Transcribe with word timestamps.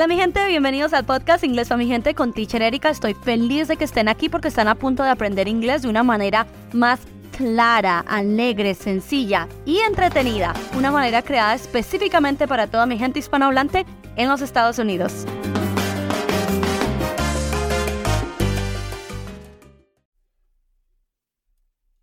Hola 0.00 0.08
mi 0.08 0.16
gente, 0.16 0.46
bienvenidos 0.46 0.94
al 0.94 1.04
podcast 1.04 1.44
Inglés 1.44 1.68
para 1.68 1.76
mi 1.76 1.86
gente 1.86 2.14
con 2.14 2.32
Teacher 2.32 2.62
Erika. 2.62 2.88
Estoy 2.88 3.12
feliz 3.12 3.68
de 3.68 3.76
que 3.76 3.84
estén 3.84 4.08
aquí 4.08 4.30
porque 4.30 4.48
están 4.48 4.66
a 4.66 4.74
punto 4.74 5.02
de 5.02 5.10
aprender 5.10 5.46
inglés 5.46 5.82
de 5.82 5.90
una 5.90 6.02
manera 6.02 6.46
más 6.72 7.00
clara, 7.36 8.02
alegre, 8.08 8.74
sencilla 8.74 9.46
y 9.66 9.80
entretenida. 9.80 10.54
Una 10.74 10.90
manera 10.90 11.20
creada 11.20 11.54
específicamente 11.54 12.48
para 12.48 12.66
toda 12.66 12.86
mi 12.86 12.96
gente 12.96 13.18
hispanohablante 13.18 13.84
en 14.16 14.30
los 14.30 14.40
Estados 14.40 14.78
Unidos. 14.78 15.26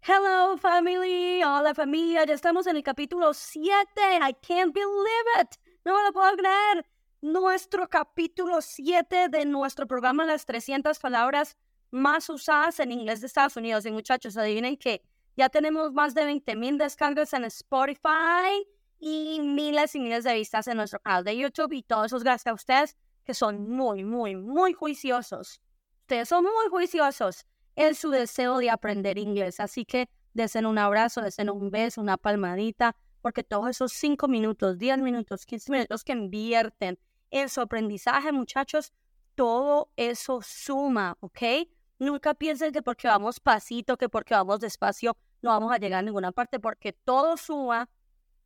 Hello 0.04 0.55
family, 0.57 1.41
hola 1.43 1.73
familia, 1.73 2.26
ya 2.26 2.35
estamos 2.35 2.68
en 2.68 2.76
el 2.76 2.84
capítulo 2.84 3.34
7. 3.34 3.76
I 4.21 4.35
can't 4.48 4.71
believe 4.71 5.41
it. 5.41 5.55
No 5.84 5.95
me 5.98 6.04
lo 6.04 6.13
puedo 6.13 6.38
creer 6.38 6.85
nuestro 7.21 7.89
capítulo 7.89 8.62
7 8.62 9.30
de 9.30 9.45
nuestro 9.45 9.88
programa 9.88 10.26
Las 10.26 10.45
300 10.45 10.99
palabras 10.99 11.57
más 11.90 12.30
usadas 12.30 12.80
en 12.80 12.91
inglés 12.91 13.21
de 13.21 13.27
Estados 13.27 13.57
Unidos. 13.57 13.85
Y 13.85 13.91
muchachos, 13.91 14.38
adivinen 14.38 14.77
que 14.77 15.02
ya 15.35 15.49
tenemos 15.49 15.93
más 15.93 16.13
de 16.13 16.26
20 16.26 16.55
mil 16.55 16.77
descargas 16.77 17.34
en 17.34 17.45
Spotify 17.45 18.67
y 18.99 19.40
miles 19.41 19.95
y 19.95 19.99
miles 19.99 20.23
de 20.23 20.34
vistas 20.34 20.67
en 20.67 20.77
nuestro 20.77 20.99
canal 20.99 21.23
de 21.23 21.38
YouTube. 21.38 21.73
Y 21.73 21.84
todo 21.84 22.05
eso 22.05 22.17
es 22.17 22.23
gracias 22.23 22.52
a 22.52 22.53
ustedes 22.53 22.95
que 23.23 23.34
son 23.34 23.70
muy, 23.70 24.04
muy, 24.04 24.35
muy 24.35 24.73
juiciosos. 24.73 25.62
Ustedes 26.02 26.29
son 26.29 26.43
muy 26.43 26.70
juiciosos 26.70 27.45
en 27.76 27.93
su 27.95 28.09
deseo 28.09 28.57
de 28.57 28.70
aprender 28.70 29.18
inglés. 29.18 29.59
Así 29.59 29.85
que 29.85 30.09
desen 30.34 30.65
un 30.65 30.77
abrazo, 30.77 31.21
desen 31.21 31.49
un 31.49 31.70
beso, 31.70 31.99
una 31.99 32.18
palmadita, 32.18 32.95
porque 33.21 33.43
todos 33.43 33.70
esos 33.70 33.91
5 33.93 34.27
minutos, 34.27 34.77
10 34.77 34.99
minutos, 34.99 35.45
15 35.45 35.71
minutos 35.71 36.04
que 36.04 36.13
invierten 36.13 36.98
en 37.31 37.49
su 37.49 37.61
aprendizaje, 37.61 38.31
muchachos, 38.31 38.93
todo 39.35 39.91
eso 39.95 40.41
suma, 40.41 41.17
¿ok? 41.20 41.67
Nunca 41.99 42.33
piensen 42.33 42.71
que 42.71 42.81
porque 42.81 43.07
vamos 43.07 43.39
pasito, 43.39 43.97
que 43.97 44.09
porque 44.09 44.33
vamos 44.33 44.59
despacio, 44.59 45.17
no 45.41 45.51
vamos 45.51 45.71
a 45.71 45.77
llegar 45.77 45.99
a 45.99 46.01
ninguna 46.01 46.31
parte, 46.31 46.59
porque 46.59 46.93
todo 46.93 47.37
suma, 47.37 47.89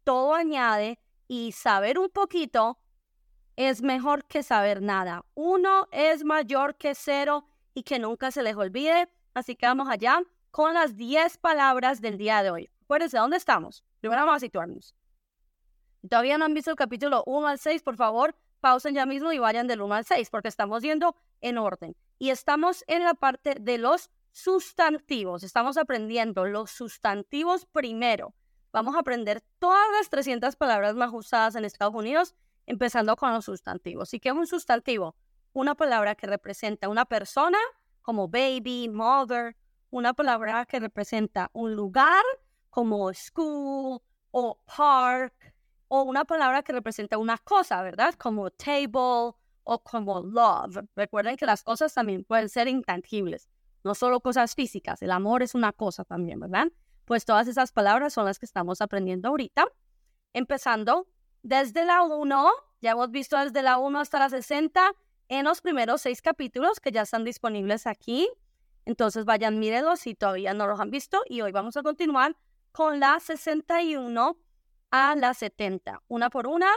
todo 0.03 0.33
añade 0.33 0.99
y 1.27 1.51
saber 1.51 1.97
un 1.97 2.09
poquito 2.09 2.79
es 3.55 3.81
mejor 3.81 4.25
que 4.25 4.43
saber 4.43 4.81
nada. 4.81 5.25
Uno 5.33 5.87
es 5.91 6.23
mayor 6.23 6.75
que 6.75 6.95
cero 6.95 7.45
y 7.73 7.83
que 7.83 7.99
nunca 7.99 8.31
se 8.31 8.43
les 8.43 8.55
olvide. 8.55 9.09
Así 9.33 9.55
que 9.55 9.65
vamos 9.65 9.87
allá 9.89 10.21
con 10.51 10.73
las 10.73 10.95
10 10.95 11.37
palabras 11.37 12.01
del 12.01 12.17
día 12.17 12.43
de 12.43 12.51
hoy. 12.51 12.69
Acuérdense, 12.83 13.17
¿dónde 13.17 13.37
estamos? 13.37 13.83
Primero 14.01 14.21
vamos 14.21 14.37
a 14.37 14.39
situarnos. 14.39 14.95
Todavía 16.09 16.37
no 16.37 16.45
han 16.45 16.53
visto 16.53 16.71
el 16.71 16.75
capítulo 16.75 17.23
1 17.25 17.47
al 17.47 17.59
6, 17.59 17.83
por 17.83 17.95
favor, 17.95 18.35
pausen 18.61 18.95
ya 18.95 19.05
mismo 19.05 19.33
y 19.33 19.39
vayan 19.39 19.67
del 19.67 19.81
1 19.81 19.93
al 19.93 20.05
6, 20.05 20.29
porque 20.29 20.47
estamos 20.47 20.81
yendo 20.83 21.15
en 21.41 21.57
orden. 21.57 21.95
Y 22.19 22.29
estamos 22.29 22.83
en 22.87 23.03
la 23.03 23.15
parte 23.15 23.55
de 23.59 23.77
los 23.77 24.09
sustantivos. 24.31 25.43
Estamos 25.43 25.77
aprendiendo 25.77 26.45
los 26.45 26.71
sustantivos 26.71 27.65
primero. 27.65 28.33
Vamos 28.71 28.95
a 28.95 28.99
aprender 28.99 29.43
todas 29.59 29.85
las 29.97 30.09
300 30.09 30.55
palabras 30.55 30.95
más 30.95 31.11
usadas 31.13 31.55
en 31.55 31.65
Estados 31.65 31.93
Unidos, 31.93 32.35
empezando 32.65 33.15
con 33.17 33.33
los 33.33 33.43
sustantivos. 33.43 34.13
¿Y 34.13 34.19
qué 34.19 34.29
es 34.29 34.35
un 34.35 34.47
sustantivo? 34.47 35.15
Una 35.51 35.75
palabra 35.75 36.15
que 36.15 36.27
representa 36.27 36.87
una 36.87 37.03
persona, 37.03 37.57
como 38.01 38.29
baby, 38.29 38.87
mother, 38.87 39.57
una 39.89 40.13
palabra 40.13 40.65
que 40.65 40.79
representa 40.79 41.49
un 41.51 41.75
lugar, 41.75 42.23
como 42.69 43.13
school 43.13 44.01
o 44.31 44.57
park, 44.65 45.50
o 45.93 46.03
una 46.03 46.23
palabra 46.23 46.63
que 46.63 46.71
representa 46.71 47.17
una 47.17 47.37
cosa, 47.37 47.81
¿verdad? 47.81 48.13
Como 48.13 48.49
table 48.49 49.35
o 49.63 49.83
como 49.83 50.21
love. 50.21 50.85
Recuerden 50.95 51.35
que 51.35 51.45
las 51.45 51.63
cosas 51.63 51.93
también 51.93 52.23
pueden 52.23 52.47
ser 52.47 52.69
intangibles, 52.69 53.49
no 53.83 53.93
solo 53.93 54.21
cosas 54.21 54.55
físicas. 54.55 55.01
El 55.01 55.11
amor 55.11 55.43
es 55.43 55.53
una 55.53 55.73
cosa 55.73 56.05
también, 56.05 56.39
¿verdad? 56.39 56.67
Pues 57.03 57.25
todas 57.25 57.49
esas 57.49 57.73
palabras 57.73 58.13
son 58.13 58.23
las 58.23 58.39
que 58.39 58.45
estamos 58.45 58.79
aprendiendo 58.79 59.27
ahorita. 59.27 59.65
Empezando 60.31 61.09
desde 61.43 61.83
la 61.83 62.03
1, 62.03 62.49
ya 62.79 62.91
hemos 62.91 63.11
visto 63.11 63.37
desde 63.37 63.61
la 63.61 63.77
1 63.77 63.99
hasta 63.99 64.17
la 64.17 64.29
60 64.29 64.93
en 65.27 65.43
los 65.43 65.59
primeros 65.59 65.99
seis 65.99 66.21
capítulos 66.21 66.79
que 66.79 66.93
ya 66.93 67.01
están 67.01 67.25
disponibles 67.25 67.85
aquí. 67.85 68.29
Entonces 68.85 69.25
vayan, 69.25 69.59
mírenlos 69.59 69.99
si 69.99 70.15
todavía 70.15 70.53
no 70.53 70.67
los 70.67 70.79
han 70.79 70.89
visto. 70.89 71.21
Y 71.27 71.41
hoy 71.41 71.51
vamos 71.51 71.75
a 71.75 71.83
continuar 71.83 72.37
con 72.71 73.01
la 73.01 73.19
61 73.19 74.37
a 74.91 75.15
la 75.15 75.33
70. 75.33 76.03
Una 76.07 76.29
por 76.29 76.47
una, 76.47 76.69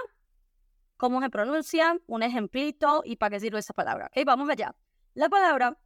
cómo 0.97 1.20
se 1.20 1.30
pronuncia, 1.30 1.98
un 2.06 2.22
ejemplito 2.22 3.02
y 3.04 3.16
para 3.16 3.30
qué 3.30 3.41
sirve 3.41 3.58
esta 3.58 3.75
palabra. 3.75 4.06
Ok, 4.06 4.25
vamos 4.25 4.48
allá. 4.48 4.75
La 5.14 5.28
palabra 5.28 5.78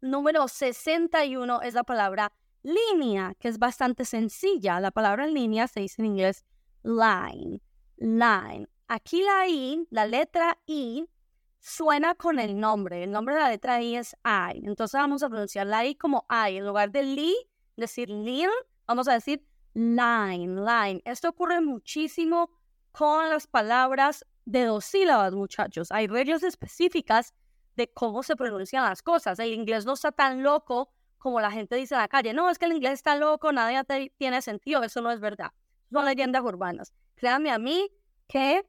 número 0.00 0.48
61 0.48 1.62
es 1.62 1.74
la 1.74 1.84
palabra 1.84 2.32
línea, 2.62 3.34
que 3.38 3.48
es 3.48 3.58
bastante 3.58 4.04
sencilla. 4.04 4.80
La 4.80 4.90
palabra 4.90 5.26
línea 5.26 5.68
se 5.68 5.80
dice 5.80 6.02
en 6.02 6.06
inglés 6.06 6.44
line, 6.82 7.60
line. 7.96 8.68
Aquí 8.88 9.22
la 9.22 9.48
I, 9.48 9.86
la 9.90 10.06
letra 10.06 10.58
I, 10.66 11.08
suena 11.58 12.14
con 12.14 12.38
el 12.38 12.58
nombre. 12.58 13.04
El 13.04 13.12
nombre 13.12 13.34
de 13.34 13.40
la 13.40 13.48
letra 13.48 13.80
I 13.80 13.96
es 13.96 14.16
I. 14.24 14.66
Entonces 14.66 15.00
vamos 15.00 15.22
a 15.22 15.28
pronunciar 15.28 15.66
la 15.66 15.86
I 15.86 15.94
como 15.94 16.26
I. 16.28 16.56
En 16.56 16.66
lugar 16.66 16.90
de 16.90 17.04
li, 17.04 17.34
decir 17.76 18.10
lin, 18.10 18.50
vamos 18.86 19.08
a 19.08 19.14
decir 19.14 19.46
line, 19.74 20.60
line. 20.60 21.02
Esto 21.04 21.28
ocurre 21.28 21.60
muchísimo 21.60 22.50
con 22.90 23.28
las 23.30 23.46
palabras 23.46 24.26
de 24.44 24.64
dos 24.64 24.84
sílabas, 24.84 25.34
muchachos. 25.34 25.90
Hay 25.92 26.06
reglas 26.06 26.42
específicas 26.42 27.34
de 27.76 27.90
cómo 27.92 28.22
se 28.22 28.36
pronuncian 28.36 28.84
las 28.84 29.02
cosas. 29.02 29.38
El 29.38 29.52
inglés 29.52 29.86
no 29.86 29.94
está 29.94 30.12
tan 30.12 30.42
loco 30.42 30.90
como 31.18 31.40
la 31.40 31.50
gente 31.50 31.76
dice 31.76 31.94
en 31.94 32.00
la 32.00 32.08
calle. 32.08 32.34
No, 32.34 32.50
es 32.50 32.58
que 32.58 32.66
el 32.66 32.72
inglés 32.72 32.94
está 32.94 33.16
loco, 33.16 33.52
nada 33.52 33.84
tiene 34.18 34.42
sentido. 34.42 34.82
Eso 34.82 35.00
no 35.00 35.10
es 35.10 35.20
verdad. 35.20 35.52
Son 35.90 36.04
leyendas 36.04 36.42
urbanas. 36.42 36.92
Créanme 37.14 37.50
a 37.50 37.58
mí 37.58 37.88
que 38.26 38.66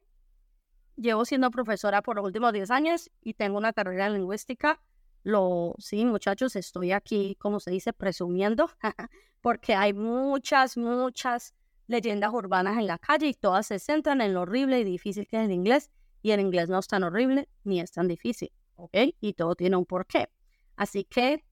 llevo 0.96 1.24
siendo 1.24 1.50
profesora 1.50 2.02
por 2.02 2.16
los 2.16 2.24
últimos 2.24 2.52
10 2.52 2.70
años 2.70 3.10
y 3.20 3.34
tengo 3.34 3.58
una 3.58 3.72
carrera 3.72 4.06
en 4.06 4.14
lingüística 4.14 4.80
lo, 5.24 5.74
sí, 5.78 6.04
muchachos, 6.04 6.54
estoy 6.54 6.92
aquí, 6.92 7.34
como 7.40 7.58
se 7.58 7.70
dice, 7.70 7.92
presumiendo, 7.92 8.70
porque 9.40 9.74
hay 9.74 9.94
muchas, 9.94 10.76
muchas 10.76 11.54
leyendas 11.86 12.32
urbanas 12.32 12.78
en 12.78 12.86
la 12.86 12.98
calle 12.98 13.28
y 13.28 13.34
todas 13.34 13.66
se 13.66 13.78
centran 13.78 14.20
en 14.20 14.34
lo 14.34 14.42
horrible 14.42 14.80
y 14.80 14.84
difícil 14.84 15.26
que 15.26 15.38
es 15.38 15.44
el 15.44 15.52
inglés. 15.52 15.90
Y 16.22 16.30
el 16.30 16.40
inglés 16.40 16.68
no 16.68 16.78
es 16.78 16.86
tan 16.86 17.02
horrible 17.02 17.48
ni 17.64 17.80
es 17.80 17.90
tan 17.92 18.06
difícil, 18.06 18.52
¿ok? 18.76 18.96
Y 19.20 19.34
todo 19.34 19.54
tiene 19.56 19.76
un 19.76 19.84
porqué. 19.84 20.30
Así 20.76 21.04
que 21.04 21.44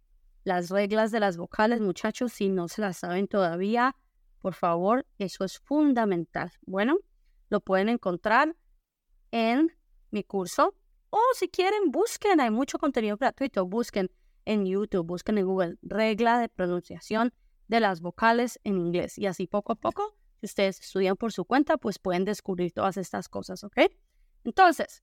las 0.45 0.71
reglas 0.71 1.11
de 1.11 1.21
las 1.21 1.37
vocales, 1.37 1.81
muchachos, 1.81 2.33
si 2.33 2.49
no 2.49 2.69
se 2.69 2.83
las 2.83 2.99
saben 2.99 3.29
todavía, 3.29 3.97
por 4.39 4.55
favor, 4.55 5.07
eso 5.19 5.45
es 5.45 5.59
fundamental. 5.59 6.53
Bueno, 6.63 6.97
lo 7.49 7.61
pueden 7.61 7.89
encontrar 7.89 8.55
en 9.31 9.73
mi 10.11 10.25
curso 10.25 10.75
o 11.13 11.21
si 11.35 11.49
quieren, 11.49 11.91
busquen, 11.91 12.41
hay 12.41 12.51
mucho 12.51 12.79
contenido 12.79 13.19
gratuito, 13.19 13.67
busquen 13.67 14.11
en 14.47 14.65
YouTube, 14.65 15.07
busquen 15.07 15.37
en 15.37 15.45
Google 15.45 15.77
regla 15.83 16.39
de 16.39 16.49
pronunciación 16.49 17.35
de 17.69 17.81
las 17.81 18.01
vocales 18.01 18.59
en 18.65 18.79
inglés. 18.79 19.19
Y 19.19 19.27
así 19.27 19.47
poco 19.47 19.73
a 19.73 19.75
poco, 19.75 20.17
si 20.41 20.47
ustedes 20.47 20.81
estudian 20.81 21.17
por 21.17 21.31
su 21.31 21.45
cuenta, 21.45 21.77
pues 21.77 21.99
pueden 21.99 22.25
descubrir 22.25 22.73
todas 22.73 22.97
estas 22.97 23.29
cosas, 23.29 23.63
¿ok? 23.63 23.77
Entonces, 24.45 25.03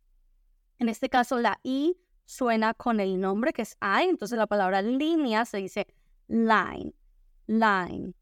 en 0.80 0.90
este 0.90 1.10
caso 1.10 1.38
la 1.38 1.60
I 1.62 1.96
suena 2.26 2.74
con 2.74 3.00
el 3.00 3.20
nombre 3.22 3.54
que 3.54 3.62
es 3.62 3.78
I, 3.80 4.10
entonces 4.10 4.40
la 4.40 4.48
palabra 4.48 4.82
línea 4.82 5.46
se 5.46 5.58
dice 5.58 5.86
line, 6.28 6.92
line, 7.46 8.16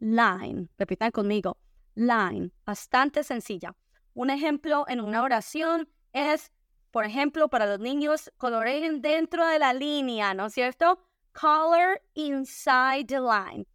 line. 0.00 0.68
Repitan 0.76 1.10
conmigo, 1.10 1.56
line, 1.94 2.50
bastante 2.66 3.24
sencilla. 3.24 3.74
Un 4.12 4.28
ejemplo 4.28 4.84
en 4.86 5.00
una 5.00 5.22
oración 5.22 5.88
es 6.12 6.52
por 6.92 7.06
ejemplo, 7.06 7.48
para 7.48 7.66
los 7.66 7.80
niños, 7.80 8.30
coloreen 8.36 9.00
dentro 9.00 9.46
de 9.46 9.58
la 9.58 9.72
línea, 9.72 10.34
¿no 10.34 10.46
es 10.46 10.52
cierto? 10.52 11.00
Color 11.32 12.02
inside 12.14 13.06
the 13.06 13.18
line. 13.18 13.66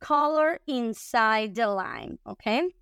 Color 0.00 0.60
inside 0.66 1.52
the 1.54 1.66
line, 1.66 2.18
¿ok? 2.24 2.74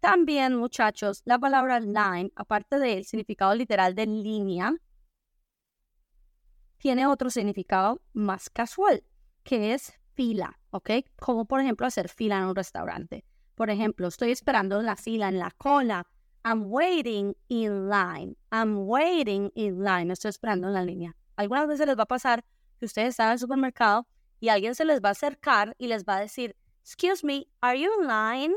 También, 0.00 0.54
muchachos, 0.56 1.22
la 1.24 1.38
palabra 1.38 1.80
line, 1.80 2.30
aparte 2.36 2.78
del 2.78 3.06
significado 3.06 3.54
literal 3.54 3.94
de 3.94 4.06
línea, 4.06 4.74
tiene 6.76 7.06
otro 7.06 7.30
significado 7.30 8.02
más 8.12 8.50
casual, 8.50 9.02
que 9.42 9.72
es 9.72 9.98
fila, 10.12 10.60
¿ok? 10.70 10.90
Como 11.18 11.46
por 11.46 11.60
ejemplo 11.60 11.86
hacer 11.86 12.10
fila 12.10 12.38
en 12.38 12.44
un 12.44 12.54
restaurante. 12.54 13.24
Por 13.54 13.70
ejemplo, 13.70 14.06
estoy 14.06 14.32
esperando 14.32 14.78
en 14.78 14.86
la 14.86 14.96
fila, 14.96 15.28
en 15.28 15.38
la 15.38 15.50
cola 15.52 16.06
I'm 16.48 16.70
waiting 16.70 17.34
in 17.50 17.90
line. 17.90 18.34
I'm 18.50 18.86
waiting 18.86 19.50
in 19.54 19.84
line. 19.84 20.10
Estoy 20.10 20.30
esperando 20.30 20.68
en 20.68 20.72
la 20.72 20.82
línea. 20.82 21.14
Algunas 21.36 21.68
veces 21.68 21.86
les 21.86 21.98
va 21.98 22.04
a 22.04 22.06
pasar 22.06 22.42
que 22.78 22.86
ustedes 22.86 23.08
están 23.10 23.26
en 23.26 23.32
el 23.34 23.38
supermercado 23.38 24.06
y 24.40 24.48
alguien 24.48 24.74
se 24.74 24.86
les 24.86 25.02
va 25.02 25.10
a 25.10 25.12
acercar 25.12 25.74
y 25.76 25.88
les 25.88 26.04
va 26.04 26.16
a 26.16 26.20
decir, 26.20 26.56
Excuse 26.82 27.22
me, 27.22 27.48
are 27.60 27.78
you 27.78 27.90
in 28.00 28.06
line? 28.06 28.54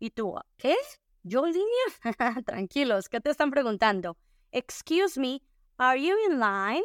Y 0.00 0.10
tú, 0.10 0.34
¿qué? 0.56 0.74
¿Yo 1.22 1.46
en 1.46 1.52
línea? 1.52 2.42
Tranquilos, 2.44 3.08
¿qué 3.08 3.20
te 3.20 3.30
están 3.30 3.52
preguntando? 3.52 4.16
Excuse 4.50 5.16
me, 5.16 5.42
are 5.78 6.02
you 6.02 6.16
in 6.28 6.40
line? 6.40 6.82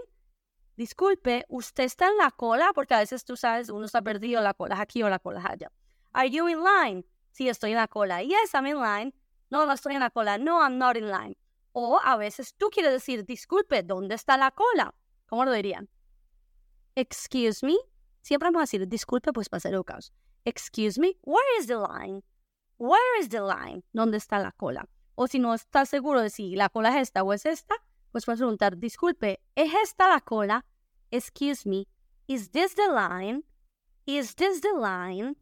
Disculpe, 0.76 1.46
¿usted 1.50 1.86
está 1.86 2.10
en 2.10 2.18
la 2.18 2.30
cola? 2.30 2.74
Porque 2.76 2.94
a 2.94 3.00
veces 3.00 3.26
tú 3.26 3.36
sabes, 3.36 3.70
uno 3.70 3.86
está 3.86 4.04
perdido, 4.04 4.40
la 4.44 4.54
cola 4.54 4.76
es 4.76 4.82
aquí 4.82 5.02
o 5.02 5.10
la 5.10 5.18
cola 5.18 5.40
es 5.40 5.46
allá. 5.48 5.72
Are 6.14 6.30
you 6.30 6.48
in 6.48 6.60
line? 6.64 7.06
Sí, 7.32 7.50
estoy 7.50 7.72
en 7.72 7.78
la 7.78 7.88
cola. 7.88 8.22
Yes, 8.22 8.54
I'm 8.54 8.68
in 8.68 8.80
line. 8.80 9.14
No, 9.50 9.66
no 9.66 9.74
estoy 9.74 9.96
en 9.96 10.02
la 10.02 10.10
cola. 10.10 10.38
No, 10.38 10.62
I'm 10.62 10.78
not 10.78 10.98
in 10.98 11.10
line. 11.10 11.38
O 11.72 12.00
a 12.04 12.18
veces 12.18 12.54
tú 12.56 12.70
quieres 12.70 12.92
decir, 12.92 13.26
disculpe, 13.26 13.84
¿dónde 13.84 14.16
está 14.16 14.38
la 14.38 14.52
cola? 14.52 14.94
¿Cómo 15.28 15.46
lo 15.46 15.52
dirían? 15.52 15.90
Excuse 16.96 17.66
me. 17.66 17.76
Siempre 18.22 18.48
vamos 18.48 18.60
a 18.60 18.64
decir, 18.64 18.88
disculpe, 18.88 19.32
pues 19.32 19.50
para 19.50 19.60
ser 19.60 19.74
educados. 19.74 20.12
Excuse 20.44 21.00
me, 21.00 21.18
where 21.24 21.60
is 21.60 21.68
the 21.68 21.76
line? 21.76 22.24
Where 22.78 23.20
is 23.20 23.30
the 23.30 23.42
line? 23.42 23.84
¿Dónde 23.94 24.18
está 24.18 24.40
la 24.40 24.52
cola? 24.52 24.88
O 25.16 25.28
si 25.28 25.40
no 25.40 25.54
estás 25.54 25.90
seguro 25.90 26.22
de 26.22 26.30
si 26.30 26.56
la 26.56 26.70
cola 26.70 26.90
es 26.90 27.10
esta 27.10 27.24
o 27.24 27.34
es 27.34 27.46
esta, 27.46 27.76
pues 28.12 28.26
puedes 28.26 28.40
preguntar, 28.40 28.78
disculpe, 28.78 29.42
¿es 29.56 29.74
esta 29.84 30.08
la 30.08 30.22
cola? 30.22 30.66
Excuse 31.12 31.68
me, 31.68 31.88
is 32.28 32.52
this 32.52 32.76
the 32.76 32.88
line? 32.88 33.44
Is 34.06 34.36
this 34.36 34.62
the 34.62 34.74
line? 34.74 35.36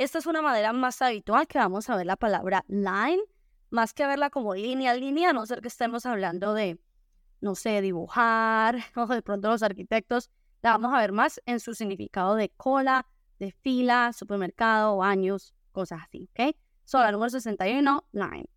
Esta 0.00 0.16
es 0.16 0.24
una 0.24 0.40
manera 0.40 0.72
más 0.72 1.02
habitual 1.02 1.46
que 1.46 1.58
vamos 1.58 1.90
a 1.90 1.96
ver 1.96 2.06
la 2.06 2.16
palabra 2.16 2.64
line, 2.68 3.20
más 3.68 3.92
que 3.92 4.06
verla 4.06 4.30
como 4.30 4.54
línea, 4.54 4.94
línea, 4.94 5.28
a 5.28 5.32
no 5.34 5.44
ser 5.44 5.60
que 5.60 5.68
estemos 5.68 6.06
hablando 6.06 6.54
de, 6.54 6.80
no 7.42 7.54
sé, 7.54 7.82
dibujar, 7.82 8.76
o 8.96 9.06
de 9.06 9.20
pronto 9.20 9.50
los 9.50 9.62
arquitectos, 9.62 10.30
la 10.62 10.70
vamos 10.70 10.94
a 10.94 11.00
ver 11.00 11.12
más 11.12 11.42
en 11.44 11.60
su 11.60 11.74
significado 11.74 12.34
de 12.34 12.48
cola, 12.48 13.04
de 13.38 13.52
fila, 13.52 14.14
supermercado, 14.14 14.96
baños, 14.96 15.52
cosas 15.70 16.00
así, 16.04 16.30
¿ok? 16.32 16.56
So, 16.84 17.00
la 17.00 17.12
número 17.12 17.28
61, 17.28 18.06
line. 18.12 18.48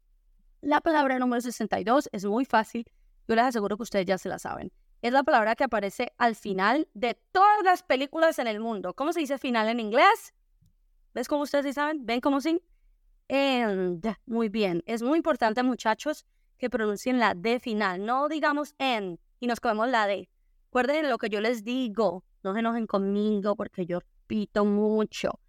La 0.62 0.80
palabra 0.80 1.20
número 1.20 1.42
62 1.42 2.08
es 2.14 2.24
muy 2.24 2.46
fácil, 2.46 2.86
yo 3.28 3.36
les 3.36 3.44
aseguro 3.44 3.76
que 3.76 3.84
ustedes 3.84 4.06
ya 4.06 4.18
se 4.18 4.30
la 4.30 4.40
saben. 4.40 4.72
Es 5.02 5.12
la 5.12 5.24
palabra 5.24 5.58
que 5.58 5.66
aparece 5.66 6.14
al 6.18 6.36
final 6.36 6.88
de 6.94 7.16
todas 7.34 7.64
las 7.66 7.84
películas 7.84 8.40
en 8.40 8.48
el 8.48 8.62
mundo. 8.62 8.94
¿Cómo 8.94 9.12
se 9.12 9.20
dice 9.20 9.38
final 9.38 9.68
en 9.68 9.82
inglés? 9.82 10.34
¿Ves 11.14 11.28
cómo 11.28 11.44
ustedes 11.44 11.66
sí 11.66 11.74
saben? 11.74 12.06
¿Ven 12.06 12.22
cómo 12.22 12.42
sí? 12.42 12.62
And. 13.30 14.06
Muy 14.26 14.50
bien. 14.50 14.84
Es 14.86 15.02
muy 15.02 15.18
importante, 15.18 15.62
muchachos, 15.64 16.26
que 16.58 16.70
pronuncien 16.70 17.20
la 17.20 17.34
D 17.36 17.60
final. 17.60 18.06
No 18.06 18.28
digamos 18.28 18.74
en 18.80 19.20
y 19.40 19.48
nos 19.48 19.60
comemos 19.60 19.90
la 19.90 20.08
D. 20.08 20.30
Recuerden 20.66 21.10
lo 21.10 21.18
que 21.18 21.30
yo 21.30 21.40
les 21.40 21.64
digo. 21.64 22.24
No 22.44 22.54
se 22.54 22.60
enojen 22.60 22.88
conmigo 22.88 23.56
porque 23.56 23.86
yo 23.86 24.00
repito 24.00 24.66
mucho. 24.66 25.40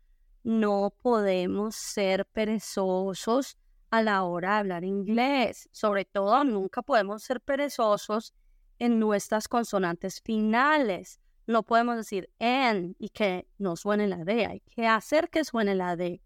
No 0.43 0.93
podemos 1.01 1.75
ser 1.75 2.27
perezosos 2.27 3.57
a 3.91 4.03
la 4.03 4.25
hora 4.25 4.55
de 4.55 4.59
hablar 4.59 4.85
inglés. 4.85 5.69
Sobre 5.73 6.05
todo, 6.05 6.45
nunca 6.45 6.83
podemos 6.83 7.23
ser 7.23 7.41
perezosos 7.41 8.35
en 8.79 8.99
nuestras 8.99 9.49
consonantes 9.49 10.21
finales. 10.21 11.21
No 11.47 11.63
podemos 11.63 11.97
decir 11.97 12.31
en 12.39 12.97
y 12.99 13.11
que 13.11 13.47
no 13.59 13.77
suene 13.77 14.07
la 14.07 14.25
D. 14.25 14.47
Hay 14.47 14.61
que 14.61 14.87
hacer 14.87 15.29
que 15.29 15.45
suene 15.45 15.75
la 15.75 15.97
D. 15.97 16.23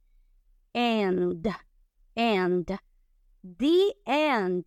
And, 0.74 1.46
and, 2.14 2.78
the 3.42 3.96
end, 4.06 4.66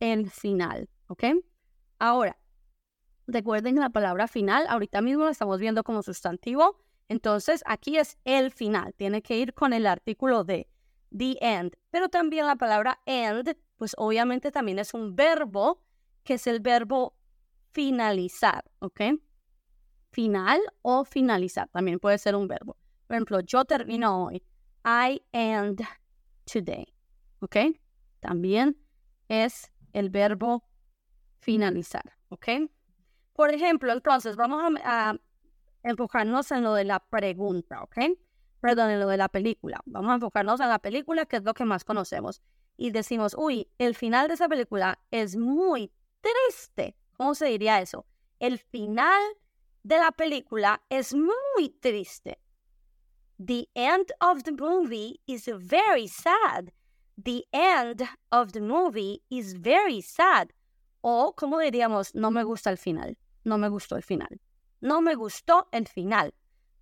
el 0.00 0.30
final. 0.30 0.88
¿Ok? 1.08 1.24
Ahora, 1.98 2.38
recuerden 3.26 3.76
la 3.76 3.90
palabra 3.90 4.28
final, 4.28 4.66
ahorita 4.68 5.00
mismo 5.00 5.24
la 5.24 5.30
estamos 5.30 5.60
viendo 5.60 5.82
como 5.82 6.02
sustantivo. 6.02 6.76
Entonces, 7.08 7.62
aquí 7.66 7.96
es 7.96 8.18
el 8.24 8.50
final. 8.50 8.92
Tiene 8.94 9.22
que 9.22 9.38
ir 9.38 9.54
con 9.54 9.72
el 9.72 9.86
artículo 9.86 10.44
de 10.44 10.68
the 11.16 11.38
end. 11.40 11.72
Pero 11.90 12.08
también 12.08 12.46
la 12.46 12.56
palabra 12.56 13.00
end, 13.06 13.56
pues 13.76 13.94
obviamente 13.96 14.50
también 14.50 14.78
es 14.78 14.92
un 14.92 15.14
verbo, 15.14 15.82
que 16.24 16.34
es 16.34 16.46
el 16.46 16.60
verbo 16.60 17.16
finalizar. 17.72 18.64
¿Ok? 18.80 19.00
Final 20.16 20.58
o 20.80 21.04
finalizar. 21.04 21.68
También 21.68 21.98
puede 21.98 22.16
ser 22.16 22.34
un 22.34 22.48
verbo. 22.48 22.78
Por 23.06 23.16
ejemplo, 23.16 23.40
yo 23.40 23.66
termino 23.66 24.24
hoy. 24.24 24.42
I 24.82 25.22
end 25.32 25.82
today. 26.50 26.86
¿Ok? 27.40 27.56
También 28.20 28.78
es 29.28 29.70
el 29.92 30.08
verbo 30.08 30.64
finalizar. 31.38 32.14
¿Ok? 32.30 32.48
Por 33.34 33.52
ejemplo, 33.52 33.92
entonces 33.92 34.36
vamos 34.36 34.80
a, 34.82 35.16
enfocarnos 35.82 36.50
en 36.50 36.62
lo 36.62 36.72
de 36.72 36.84
la 36.84 36.98
pregunta. 36.98 37.82
¿Ok? 37.82 37.98
Perdón, 38.60 38.92
en 38.92 39.00
lo 39.00 39.08
de 39.08 39.18
la 39.18 39.28
película. 39.28 39.82
Vamos 39.84 40.12
a 40.12 40.14
enfocarnos 40.14 40.60
en 40.60 40.70
la 40.70 40.78
película, 40.78 41.26
que 41.26 41.36
es 41.36 41.42
lo 41.42 41.52
que 41.52 41.66
más 41.66 41.84
conocemos. 41.84 42.40
Y 42.78 42.90
decimos, 42.90 43.36
uy, 43.38 43.68
el 43.76 43.94
final 43.94 44.28
de 44.28 44.34
esa 44.34 44.48
película 44.48 44.98
es 45.10 45.36
muy 45.36 45.92
triste. 46.22 46.96
¿Cómo 47.18 47.34
se 47.34 47.44
diría 47.46 47.82
eso? 47.82 48.06
El 48.38 48.58
final 48.58 49.20
de 49.86 49.98
la 49.98 50.10
película 50.10 50.82
es 50.88 51.14
muy 51.14 51.68
triste. 51.80 52.40
The 53.38 53.68
end 53.74 54.12
of 54.20 54.42
the 54.42 54.50
movie 54.50 55.20
is 55.26 55.46
very 55.46 56.08
sad. 56.08 56.72
The 57.16 57.44
end 57.52 58.02
of 58.30 58.50
the 58.52 58.60
movie 58.60 59.22
is 59.30 59.54
very 59.54 60.02
sad. 60.02 60.48
O, 61.02 61.34
como 61.36 61.60
diríamos, 61.60 62.14
no 62.16 62.32
me 62.32 62.42
gusta 62.42 62.70
el 62.70 62.78
final. 62.78 63.16
No 63.44 63.58
me 63.58 63.68
gustó 63.68 63.96
el 63.96 64.02
final. 64.02 64.40
No 64.80 65.00
me 65.00 65.14
gustó 65.14 65.68
el 65.70 65.86
final. 65.86 66.34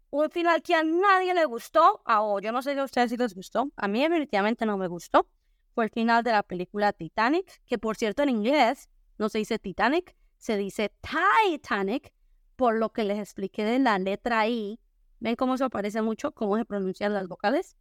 Un 0.09 0.31
final 0.31 0.62
que 0.62 0.75
a 0.75 0.83
nadie 0.83 1.35
le 1.35 1.45
gustó. 1.45 2.01
Oh, 2.06 2.41
yo 2.41 2.53
no 2.53 2.62
sé 2.62 2.73
si 2.73 2.79
a 2.79 2.85
ustedes 2.85 3.11
si 3.11 3.19
les 3.19 3.35
gustó. 3.35 3.71
A 3.77 3.87
mí 3.87 4.01
definitivamente 4.01 4.65
no 4.65 4.79
me 4.79 4.89
gustó. 4.89 5.29
Fue 5.75 5.85
el 5.85 5.91
final 5.91 6.23
de 6.23 6.33
la 6.33 6.43
película 6.43 6.95
Titanic, 6.95 7.61
que 7.67 7.77
por 7.77 7.97
cierto 7.97 8.23
en 8.23 8.31
inglés 8.31 8.89
no 9.19 9.29
se 9.29 9.39
dice 9.39 9.59
Titanic, 9.59 10.17
se 10.39 10.56
dice 10.56 10.91
Titanic, 11.03 12.14
por 12.56 12.77
lo 12.77 12.91
que 12.91 13.05
les 13.05 13.19
expliqué 13.19 13.65
de 13.65 13.79
la 13.79 13.99
letra 13.99 14.49
I. 14.49 14.81
¿Ven 15.21 15.37
cómo 15.37 15.56
se 15.56 15.69
parece 15.71 16.03
mucho? 16.03 16.33
¿Cómo 16.33 16.56
se 16.56 16.65
pronuncian 16.65 17.15
las 17.15 17.29
vocales? 17.29 17.77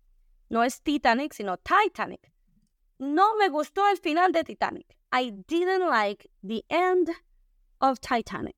No 0.50 0.64
es 0.64 0.82
Titanic, 0.82 1.34
sino 1.34 1.58
Titanic. 1.58 2.32
No 3.00 3.36
me 3.38 3.50
gustó 3.50 3.90
el 3.90 3.98
final 3.98 4.32
de 4.32 4.44
Titanic. 4.44 4.98
I 5.12 5.32
didn't 5.48 5.90
like 5.90 6.30
the 6.42 6.64
end 6.70 7.10
of 7.80 8.00
Titanic. 8.00 8.56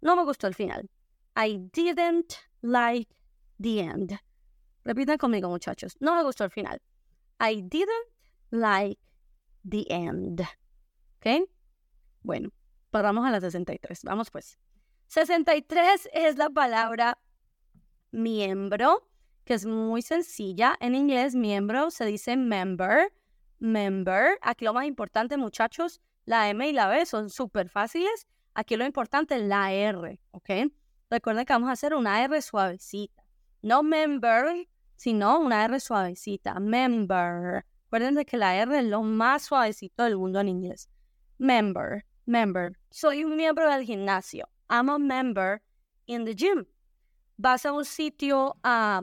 No 0.00 0.16
me 0.16 0.24
gustó 0.24 0.46
el 0.46 0.54
final. 0.54 0.90
I 1.36 1.58
didn't 1.72 2.34
like 2.62 3.14
the 3.60 3.80
end. 3.80 4.18
Repitan 4.84 5.18
conmigo, 5.18 5.48
muchachos. 5.48 5.96
No 6.00 6.14
me 6.14 6.22
gustó 6.22 6.44
el 6.44 6.50
final. 6.50 6.80
I 7.38 7.62
didn't 7.62 8.08
like 8.50 9.00
the 9.68 9.86
end. 9.88 10.42
¿Ok? 11.16 11.48
Bueno, 12.22 12.50
paramos 12.90 13.26
a 13.26 13.30
las 13.30 13.42
63. 13.42 14.04
Vamos 14.04 14.30
pues. 14.30 14.58
63 15.10 16.08
es 16.12 16.36
la 16.36 16.50
palabra 16.50 17.18
miembro, 18.12 19.08
que 19.44 19.54
es 19.54 19.66
muy 19.66 20.02
sencilla. 20.02 20.76
En 20.78 20.94
inglés, 20.94 21.34
miembro 21.34 21.90
se 21.90 22.04
dice 22.04 22.36
member. 22.36 23.12
Member. 23.58 24.38
Aquí 24.40 24.64
lo 24.64 24.72
más 24.72 24.86
importante, 24.86 25.36
muchachos, 25.36 26.00
la 26.26 26.48
M 26.48 26.68
y 26.68 26.72
la 26.72 26.86
B 26.86 27.04
son 27.06 27.28
súper 27.28 27.68
fáciles. 27.68 28.28
Aquí 28.54 28.76
lo 28.76 28.86
importante 28.86 29.34
es 29.34 29.42
la 29.42 29.72
R, 29.72 30.20
¿ok? 30.30 30.50
Recuerden 31.10 31.44
que 31.44 31.54
vamos 31.54 31.70
a 31.70 31.72
hacer 31.72 31.92
una 31.92 32.22
R 32.22 32.40
suavecita. 32.40 33.24
No 33.62 33.82
member, 33.82 34.68
sino 34.94 35.40
una 35.40 35.64
R 35.64 35.80
suavecita. 35.80 36.60
Member. 36.60 37.66
Recuerden 37.90 38.24
que 38.24 38.36
la 38.36 38.54
R 38.54 38.78
es 38.78 38.84
lo 38.84 39.02
más 39.02 39.42
suavecito 39.42 40.04
del 40.04 40.16
mundo 40.16 40.38
en 40.38 40.50
inglés. 40.50 40.88
Member, 41.38 42.06
member. 42.26 42.78
Soy 42.90 43.24
un 43.24 43.34
miembro 43.34 43.68
del 43.68 43.82
gimnasio. 43.82 44.48
I'm 44.70 44.88
a 44.88 44.98
member 44.98 45.60
in 46.06 46.24
the 46.24 46.34
gym. 46.34 46.64
Vas 47.36 47.66
a 47.66 47.72
un 47.72 47.84
sitio 47.84 48.56
a 48.62 49.02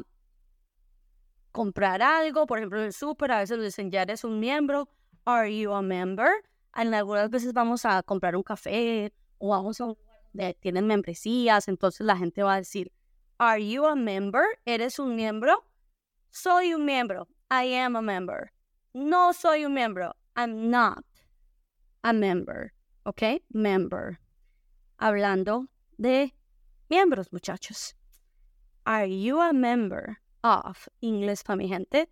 comprar 1.51 2.01
algo, 2.01 2.47
por 2.47 2.57
ejemplo, 2.57 2.79
en 2.79 2.85
el 2.85 2.93
súper, 2.93 3.31
a 3.31 3.39
veces 3.39 3.59
dicen, 3.61 3.91
ya 3.91 4.03
eres 4.03 4.23
un 4.23 4.39
miembro. 4.39 4.87
Are 5.25 5.47
you 5.47 5.73
a 5.73 5.81
member? 5.81 6.29
En 6.75 6.93
algunas 6.93 7.29
veces 7.29 7.51
vamos 7.53 7.83
a 7.83 8.01
comprar 8.03 8.35
un 8.35 8.43
café 8.43 9.11
o 9.39 9.49
vamos 9.49 9.81
a 9.81 9.85
un 9.85 9.97
tienen 10.61 10.85
membresías, 10.85 11.67
entonces 11.67 12.05
la 12.05 12.15
gente 12.15 12.43
va 12.43 12.53
a 12.53 12.57
decir, 12.57 12.91
Are 13.39 13.59
you 13.59 13.85
a 13.85 13.95
member? 13.95 14.43
¿Eres 14.65 14.99
un 14.99 15.15
miembro? 15.15 15.63
Soy 16.29 16.73
un 16.73 16.85
miembro. 16.85 17.27
I 17.49 17.73
am 17.75 17.95
a 17.95 18.01
member. 18.01 18.51
No 18.93 19.33
soy 19.33 19.65
un 19.65 19.73
miembro. 19.73 20.15
I'm 20.35 20.69
not 20.69 21.03
a 22.03 22.13
member. 22.13 22.73
¿Ok? 23.03 23.41
Member 23.49 24.19
hablando 24.97 25.67
de 25.97 26.33
miembros, 26.89 27.31
muchachos. 27.31 27.95
Are 28.85 29.07
you 29.07 29.41
a 29.41 29.53
member 29.53 30.19
of 30.41 30.87
Inglés 31.01 31.43
para 31.43 31.57
mi 31.57 31.67
gente? 31.67 32.09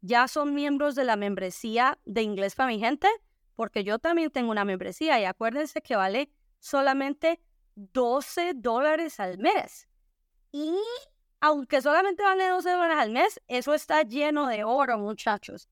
¿Ya 0.00 0.28
son 0.28 0.54
miembros 0.54 0.94
de 0.94 1.04
la 1.04 1.16
membresía 1.16 1.98
de 2.04 2.22
Inglés 2.22 2.54
para 2.54 2.68
mi 2.68 2.78
gente? 2.78 3.08
Porque 3.54 3.84
yo 3.84 3.98
también 3.98 4.30
tengo 4.30 4.50
una 4.50 4.64
membresía 4.64 5.20
y 5.20 5.24
acuérdense 5.24 5.80
que 5.80 5.96
vale 5.96 6.30
solamente 6.58 7.40
12 7.76 8.54
dólares 8.54 9.20
al 9.20 9.38
mes. 9.38 9.88
Y 10.52 10.76
aunque 11.40 11.82
solamente 11.82 12.22
vale 12.22 12.48
12 12.48 12.70
dólares 12.70 12.96
al 12.98 13.10
mes, 13.10 13.40
eso 13.48 13.74
está 13.74 14.02
lleno 14.02 14.46
de 14.46 14.64
oro, 14.64 14.98
muchachos. 14.98 15.68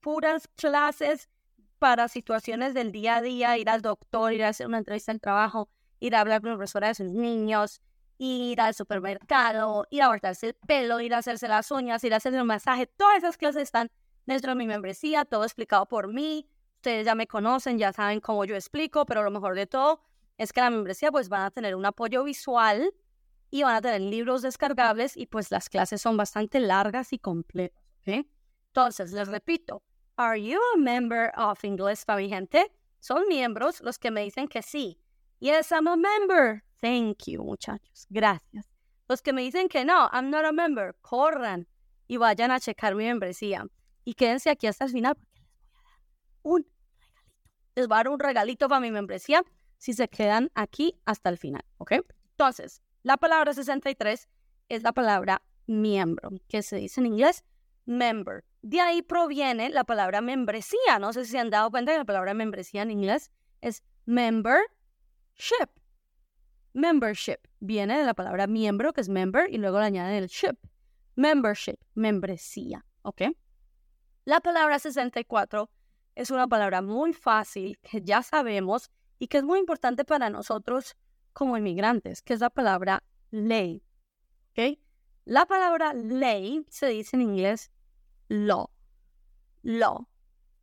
Puras 0.00 0.48
clases 0.54 1.28
para 1.78 2.08
situaciones 2.08 2.74
del 2.74 2.92
día 2.92 3.16
a 3.16 3.22
día, 3.22 3.58
ir 3.58 3.68
al 3.68 3.82
doctor, 3.82 4.32
ir 4.32 4.44
a 4.44 4.48
hacer 4.48 4.66
una 4.66 4.78
entrevista 4.78 5.12
en 5.12 5.20
trabajo, 5.20 5.68
ir 6.00 6.14
a 6.14 6.20
hablar 6.20 6.40
con 6.40 6.50
la 6.50 6.56
profesora 6.56 6.88
de 6.88 6.94
sus 6.94 7.12
niños, 7.12 7.80
ir 8.18 8.60
al 8.60 8.74
supermercado, 8.74 9.86
ir 9.90 10.02
a 10.02 10.08
cortarse 10.08 10.48
el 10.48 10.54
pelo, 10.54 11.00
ir 11.00 11.14
a 11.14 11.18
hacerse 11.18 11.48
las 11.48 11.70
uñas, 11.70 12.02
ir 12.04 12.14
a 12.14 12.16
hacerse 12.18 12.40
un 12.40 12.46
masaje. 12.46 12.86
Todas 12.86 13.18
esas 13.18 13.36
clases 13.36 13.62
están 13.62 13.90
dentro 14.26 14.52
de 14.52 14.56
mi 14.56 14.66
membresía, 14.66 15.24
todo 15.24 15.44
explicado 15.44 15.86
por 15.86 16.12
mí. 16.12 16.48
Ustedes 16.76 17.06
ya 17.06 17.14
me 17.14 17.26
conocen, 17.26 17.78
ya 17.78 17.92
saben 17.92 18.20
cómo 18.20 18.44
yo 18.44 18.54
explico, 18.54 19.06
pero 19.06 19.22
lo 19.22 19.30
mejor 19.30 19.54
de 19.54 19.66
todo 19.66 20.00
es 20.38 20.52
que 20.52 20.60
la 20.60 20.70
membresía 20.70 21.10
pues 21.10 21.28
van 21.28 21.42
a 21.42 21.50
tener 21.50 21.74
un 21.74 21.86
apoyo 21.86 22.24
visual 22.24 22.92
y 23.50 23.62
van 23.62 23.76
a 23.76 23.80
tener 23.80 24.00
libros 24.00 24.42
descargables 24.42 25.16
y 25.16 25.26
pues 25.26 25.50
las 25.50 25.68
clases 25.68 26.02
son 26.02 26.16
bastante 26.16 26.60
largas 26.60 27.12
y 27.12 27.18
completas. 27.18 27.82
Entonces, 28.04 29.12
les 29.12 29.28
repito, 29.28 29.82
¿Are 30.18 30.36
you 30.36 30.58
a 30.74 30.78
member 30.78 31.30
of 31.36 31.62
English 31.62 32.06
para 32.06 32.18
mi 32.18 32.28
gente? 32.30 32.72
Son 33.00 33.28
miembros 33.28 33.82
los 33.82 33.98
que 33.98 34.10
me 34.10 34.22
dicen 34.22 34.48
que 34.48 34.62
sí. 34.62 34.98
Yes, 35.40 35.70
I'm 35.72 35.86
a 35.86 35.96
member. 35.96 36.62
Thank 36.80 37.26
you, 37.26 37.42
muchachos. 37.42 38.06
Gracias. 38.10 38.66
Los 39.08 39.22
que 39.22 39.32
me 39.32 39.42
dicen 39.42 39.68
que 39.68 39.84
no, 39.84 40.08
I'm 40.12 40.30
not 40.30 40.44
a 40.44 40.52
member, 40.52 40.94
corran 41.02 41.66
y 42.08 42.16
vayan 42.16 42.50
a 42.50 42.60
checar 42.60 42.94
mi 42.94 43.04
membresía. 43.04 43.66
Y 44.04 44.14
quédense 44.14 44.50
aquí 44.50 44.66
hasta 44.66 44.84
el 44.84 44.90
final 44.92 45.14
porque 45.14 45.32
les 45.34 45.48
voy 45.48 45.78
a 45.84 45.88
dar 45.88 45.98
un 46.42 46.58
regalito. 46.60 47.74
Les 47.74 47.88
voy 47.88 47.94
a 47.94 47.98
dar 47.98 48.08
un 48.08 48.20
regalito 48.20 48.68
para 48.68 48.80
mi 48.80 48.90
membresía 48.90 49.42
si 49.78 49.92
se 49.92 50.08
quedan 50.08 50.50
aquí 50.54 50.98
hasta 51.04 51.28
el 51.28 51.38
final, 51.38 51.64
¿ok? 51.78 51.92
Entonces, 52.30 52.82
la 53.02 53.16
palabra 53.16 53.52
63 53.52 54.28
es 54.68 54.82
la 54.82 54.92
palabra 54.92 55.42
miembro, 55.66 56.30
que 56.48 56.62
se 56.62 56.76
dice 56.76 57.00
en 57.00 57.06
inglés 57.06 57.44
member. 57.84 58.44
De 58.62 58.80
ahí 58.80 59.02
proviene 59.02 59.70
la 59.70 59.84
palabra 59.84 60.20
membresía. 60.20 60.98
No 60.98 61.12
sé 61.12 61.24
si 61.24 61.32
se 61.32 61.38
han 61.38 61.50
dado 61.50 61.70
cuenta 61.70 61.92
que 61.92 61.98
la 61.98 62.04
palabra 62.04 62.34
membresía 62.34 62.82
en 62.82 62.90
inglés 62.90 63.30
es 63.60 63.82
membership. 65.36 65.70
Membership 66.72 67.38
viene 67.60 67.98
de 67.98 68.04
la 68.04 68.14
palabra 68.14 68.46
miembro, 68.46 68.92
que 68.92 69.00
es 69.00 69.08
member, 69.08 69.52
y 69.52 69.58
luego 69.58 69.78
le 69.78 69.86
añaden 69.86 70.14
el 70.14 70.28
ship. 70.28 70.56
Membership, 71.14 71.78
membresía. 71.94 72.84
¿Ok? 73.02 73.22
La 74.24 74.40
palabra 74.40 74.78
64 74.78 75.70
es 76.14 76.30
una 76.30 76.46
palabra 76.48 76.82
muy 76.82 77.12
fácil 77.12 77.78
que 77.78 78.02
ya 78.02 78.22
sabemos 78.22 78.90
y 79.18 79.28
que 79.28 79.38
es 79.38 79.44
muy 79.44 79.58
importante 79.58 80.04
para 80.04 80.28
nosotros 80.28 80.96
como 81.32 81.56
inmigrantes, 81.56 82.22
que 82.22 82.34
es 82.34 82.40
la 82.40 82.50
palabra 82.50 83.02
ley. 83.30 83.82
¿Ok? 84.50 84.78
La 85.24 85.46
palabra 85.46 85.94
ley 85.94 86.64
se 86.68 86.88
dice 86.88 87.16
en 87.16 87.22
inglés 87.22 87.70
law. 88.28 88.68
Law. 89.62 90.08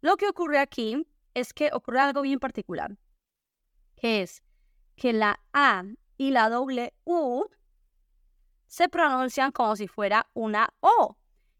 Lo 0.01 0.17
que 0.17 0.27
ocurre 0.27 0.59
aquí 0.59 1.07
es 1.33 1.53
que 1.53 1.71
ocurre 1.73 1.99
algo 1.99 2.21
bien 2.21 2.39
particular, 2.39 2.97
que 3.95 4.21
es 4.21 4.43
que 4.95 5.13
la 5.13 5.39
A 5.53 5.83
y 6.17 6.31
la 6.31 6.49
doble 6.49 6.93
U 7.03 7.45
se 8.67 8.89
pronuncian 8.89 9.51
como 9.51 9.75
si 9.75 9.87
fuera 9.87 10.29
una 10.33 10.73
O. 10.79 11.17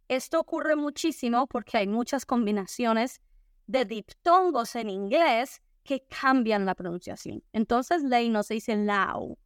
Esto 0.08 0.40
ocurre 0.40 0.76
muchísimo 0.76 1.48
porque 1.48 1.78
hay 1.78 1.88
muchas 1.88 2.26
combinaciones 2.26 3.22
de 3.68 3.86
diptongos 3.86 4.76
en 4.76 4.90
inglés 4.90 5.62
que 5.84 6.06
cambian 6.08 6.66
la 6.66 6.76
pronunciación. 6.76 7.44
Entonces, 7.54 8.04
ley 8.04 8.30
no 8.30 8.44
se 8.44 8.56
dice 8.56 8.76
lao, 8.76 9.38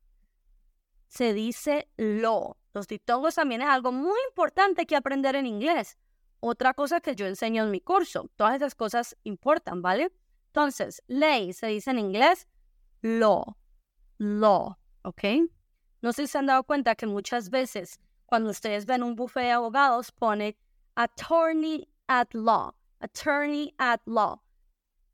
se 1.08 1.34
dice 1.34 1.90
lo. 1.98 2.58
Los 2.74 2.88
diptongos 2.88 3.36
también 3.36 3.62
es 3.62 3.70
algo 3.70 3.92
muy 3.92 4.20
importante 4.30 4.86
que 4.86 4.96
aprender 4.96 5.36
en 5.36 5.48
inglés 5.48 5.98
otra 6.40 6.74
cosa 6.74 7.02
que 7.02 7.16
yo 7.16 7.26
enseño 7.26 7.64
en 7.64 7.72
mi 7.72 7.82
curso. 7.82 8.30
Todas 8.36 8.56
esas 8.56 8.76
cosas 8.76 9.18
importan, 9.24 9.82
¿vale? 9.82 10.12
Entonces, 10.48 11.02
ley 11.08 11.54
se 11.54 11.68
dice 11.68 11.92
en 11.92 12.00
inglés 12.00 12.48
law, 13.02 13.58
law, 14.18 14.78
¿ok? 15.04 15.24
No 16.02 16.14
sé 16.14 16.24
si 16.24 16.32
se 16.32 16.38
han 16.38 16.46
dado 16.46 16.64
cuenta 16.64 16.96
que 16.96 17.08
muchas 17.08 17.50
veces 17.50 18.00
cuando 18.26 18.50
ustedes 18.50 18.86
ven 18.86 19.04
un 19.04 19.16
buffet 19.16 19.44
de 19.44 19.52
abogados 19.52 20.12
pone 20.12 20.58
attorney 20.96 21.88
at 22.08 22.34
law, 22.34 22.74
attorney 23.00 23.74
at 23.78 24.02
law, 24.06 24.42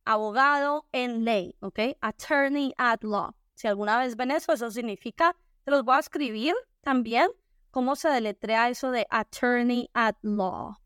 abogado 0.06 0.88
en 0.92 1.24
ley, 1.24 1.56
¿ok? 1.62 1.98
Attorney 2.02 2.74
at 2.78 3.04
law. 3.04 3.36
Si 3.56 3.68
alguna 3.68 3.98
vez 4.00 4.16
ven 4.16 4.32
eso, 4.32 4.54
eso 4.54 4.72
significa, 4.72 5.36
se 5.64 5.72
los 5.72 5.84
voy 5.84 5.96
a 5.96 6.00
escribir 6.00 6.56
también, 6.82 7.30
cómo 7.72 7.96
se 7.96 8.10
deletrea 8.10 8.70
eso 8.70 8.92
de 8.92 9.06
attorney 9.10 9.90
at 9.94 10.16
law 10.22 10.78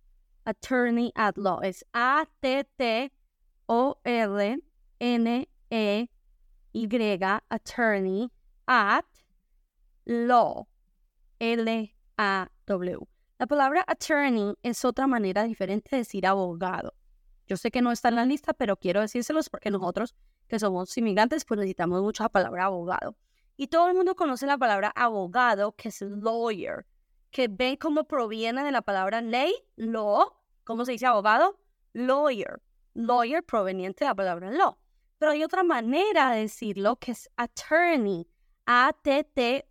attorney 0.48 1.12
at 1.16 1.38
law. 1.38 1.60
Es 1.62 1.86
A-T-T-O-R-N-E-Y, 6.77 7.39
attorney 7.50 8.31
at 8.67 9.05
law. 10.05 10.67
L-A-W. 11.39 13.07
La 13.39 13.48
palabra 13.48 13.84
attorney 13.88 14.53
es 14.63 14.86
otra 14.86 15.07
manera 15.07 15.43
diferente 15.43 15.89
de 15.91 15.98
decir 15.98 16.25
abogado. 16.25 16.93
Yo 17.48 17.57
sé 17.57 17.72
que 17.72 17.81
no 17.81 17.91
está 17.91 18.10
en 18.10 18.15
la 18.15 18.25
lista, 18.25 18.53
pero 18.53 18.77
quiero 18.77 19.01
decírselos 19.01 19.50
porque 19.50 19.72
nosotros, 19.72 20.15
que 20.48 20.60
somos 20.60 20.96
inmigrantes, 20.98 21.46
pues 21.46 21.60
necesitamos 21.60 22.01
mucho 22.01 22.24
la 22.24 22.29
palabra 22.29 22.65
abogado. 22.65 23.15
Y 23.55 23.67
todo 23.67 23.88
el 23.89 23.96
mundo 23.96 24.15
conoce 24.15 24.46
la 24.46 24.57
palabra 24.57 24.91
abogado, 24.96 25.74
que 25.74 25.89
es 25.89 26.01
lawyer, 26.01 26.86
que 27.31 27.48
ven 27.48 27.77
cómo 27.77 28.03
proviene 28.03 28.63
de 28.63 28.72
la 28.72 28.81
palabra 28.81 29.22
ley, 29.22 29.53
law, 29.75 30.38
¿Cómo 30.67 30.84
se 30.84 30.91
dice 30.91 31.05
abogado? 31.05 31.57
Lawyer. 31.93 32.62
Lawyer 32.93 33.41
proveniente 33.41 34.03
de 34.03 34.10
la 34.10 34.15
palabra 34.15 34.51
law. 34.51 34.77
Pero 35.18 35.32
hay 35.32 35.44
otra 35.44 35.64
manera 35.64 36.32
de 36.32 36.42
decirlo 36.42 36.98
que 36.98 37.12
es 37.12 37.30
attorney. 37.38 38.28
A-T-T-O-R-N-E-Y. 38.66 39.68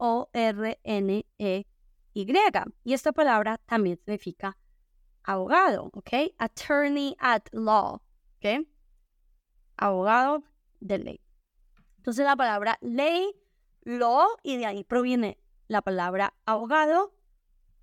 Y 2.15 2.93
esta 2.95 3.13
palabra 3.13 3.59
también 3.67 3.99
significa 3.99 4.57
abogado, 5.23 5.91
¿ok? 5.93 6.33
Attorney 6.39 7.15
at 7.19 7.43
law, 7.53 8.01
¿ok? 8.37 8.67
Abogado 9.77 10.43
de 10.81 10.99
ley. 10.99 11.21
Entonces 11.99 12.25
la 12.25 12.37
palabra 12.37 12.79
ley, 12.81 13.35
law, 13.83 14.29
y 14.43 14.57
de 14.57 14.65
ahí 14.65 14.83
proviene 14.83 15.39
la 15.69 15.83
palabra 15.83 16.33
abogado, 16.47 17.15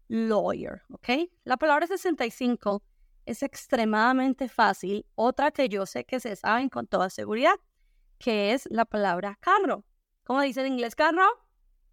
lawyer, 0.07 0.81
¿ok? 0.89 1.29
La 1.43 1.57
palabra 1.57 1.85
65 1.85 2.81
es 3.25 3.43
extremadamente 3.43 4.49
fácil. 4.49 5.05
Otra 5.15 5.51
que 5.51 5.69
yo 5.69 5.85
sé 5.85 6.05
que 6.05 6.19
se 6.19 6.35
saben 6.35 6.69
con 6.69 6.87
toda 6.87 7.09
seguridad, 7.09 7.55
que 8.19 8.53
es 8.53 8.67
la 8.69 8.85
palabra 8.85 9.37
carro. 9.39 9.85
¿Cómo 10.23 10.41
dice 10.41 10.61
en 10.61 10.73
inglés 10.73 10.95
carro? 10.95 11.27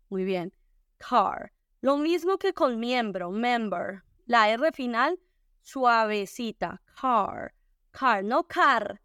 Muy 0.08 0.24
bien, 0.24 0.52
car. 0.98 1.52
Lo 1.80 1.96
mismo 1.96 2.38
que 2.38 2.52
con 2.52 2.78
miembro, 2.78 3.30
member. 3.30 4.02
La 4.26 4.50
R 4.50 4.72
final, 4.72 5.18
suavecita, 5.62 6.80
car. 7.00 7.54
Car, 7.92 8.22
no 8.22 8.44
car. 8.44 9.00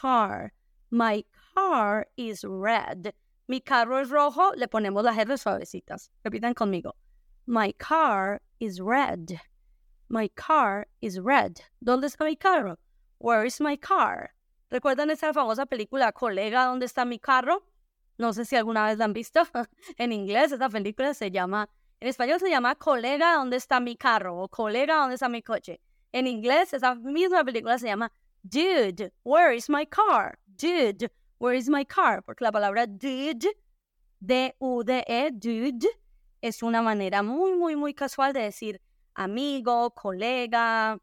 Car. 0.00 0.52
My 0.90 1.26
car 1.54 2.08
is 2.16 2.42
red. 2.42 3.12
Mi 3.48 3.60
carro 3.60 3.98
es 3.98 4.08
rojo, 4.10 4.52
le 4.54 4.68
ponemos 4.68 5.04
las 5.04 5.18
R 5.18 5.36
suavecitas. 5.36 6.10
Repitan 6.24 6.54
conmigo. 6.54 6.94
My 7.46 7.72
car 7.72 8.40
is 8.60 8.78
red. 8.80 9.40
My 10.12 10.28
car 10.30 10.88
is 11.00 11.20
red. 11.22 11.60
¿Dónde 11.80 12.08
está 12.08 12.24
mi 12.24 12.34
carro? 12.34 12.76
Where 13.20 13.46
is 13.46 13.60
my 13.60 13.76
car? 13.76 14.32
¿Recuerdan 14.68 15.08
esa 15.12 15.32
famosa 15.32 15.66
película 15.66 16.10
Colega, 16.10 16.64
¿dónde 16.64 16.86
está 16.86 17.04
mi 17.04 17.20
carro? 17.20 17.62
No 18.18 18.32
sé 18.32 18.44
si 18.44 18.56
alguna 18.56 18.86
vez 18.86 18.98
la 18.98 19.04
han 19.04 19.12
visto. 19.12 19.42
en 19.98 20.10
inglés 20.10 20.50
esa 20.50 20.68
película 20.68 21.14
se 21.14 21.30
llama, 21.30 21.68
en 22.00 22.08
español 22.08 22.40
se 22.40 22.50
llama 22.50 22.74
Colega, 22.74 23.34
¿dónde 23.34 23.56
está 23.56 23.78
mi 23.78 23.94
carro? 23.94 24.36
O 24.42 24.48
Colega, 24.48 24.96
¿dónde 24.96 25.14
está 25.14 25.28
mi 25.28 25.42
coche? 25.42 25.80
En 26.10 26.26
inglés 26.26 26.72
esa 26.72 26.96
misma 26.96 27.44
película 27.44 27.78
se 27.78 27.86
llama 27.86 28.10
Dude, 28.42 29.12
where 29.22 29.54
is 29.54 29.70
my 29.70 29.86
car? 29.86 30.40
Dude, 30.48 31.08
where 31.38 31.56
is 31.56 31.68
my 31.68 31.84
car? 31.84 32.20
Porque 32.24 32.42
la 32.42 32.50
palabra 32.50 32.84
dude, 32.88 33.48
D-U-D-E, 34.18 35.30
dude, 35.34 35.88
es 36.42 36.64
una 36.64 36.82
manera 36.82 37.22
muy, 37.22 37.52
muy, 37.52 37.76
muy 37.76 37.94
casual 37.94 38.32
de 38.32 38.40
decir 38.40 38.80
amigo, 39.14 39.90
colega. 39.94 40.98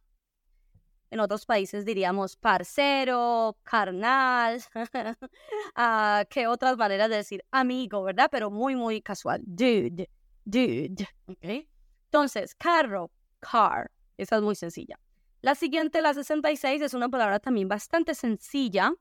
En 1.09 1.19
otros 1.21 1.45
países 1.45 1.85
diríamos 1.85 2.35
parcero, 2.35 3.57
carnal. 3.63 4.61
uh, 4.75 6.25
¿Qué 6.29 6.47
otras 6.47 6.77
maneras 6.77 7.09
de 7.09 7.17
decir 7.17 7.45
amigo, 7.51 8.03
verdad? 8.03 8.27
Pero 8.29 8.51
muy, 8.51 8.75
muy 8.75 9.01
casual. 9.01 9.41
Dude, 9.45 10.09
dude. 10.43 11.07
Okay. 11.27 11.69
Entonces, 12.05 12.55
carro, 12.55 13.11
car. 13.39 13.89
Esa 14.17 14.37
es 14.37 14.41
muy 14.41 14.55
sencilla. 14.55 14.99
La 15.41 15.55
siguiente, 15.55 16.01
la 16.01 16.13
66, 16.13 16.81
es 16.81 16.93
una 16.93 17.09
palabra 17.09 17.39
también 17.39 17.67
bastante 17.67 18.15
sencilla, 18.15 18.93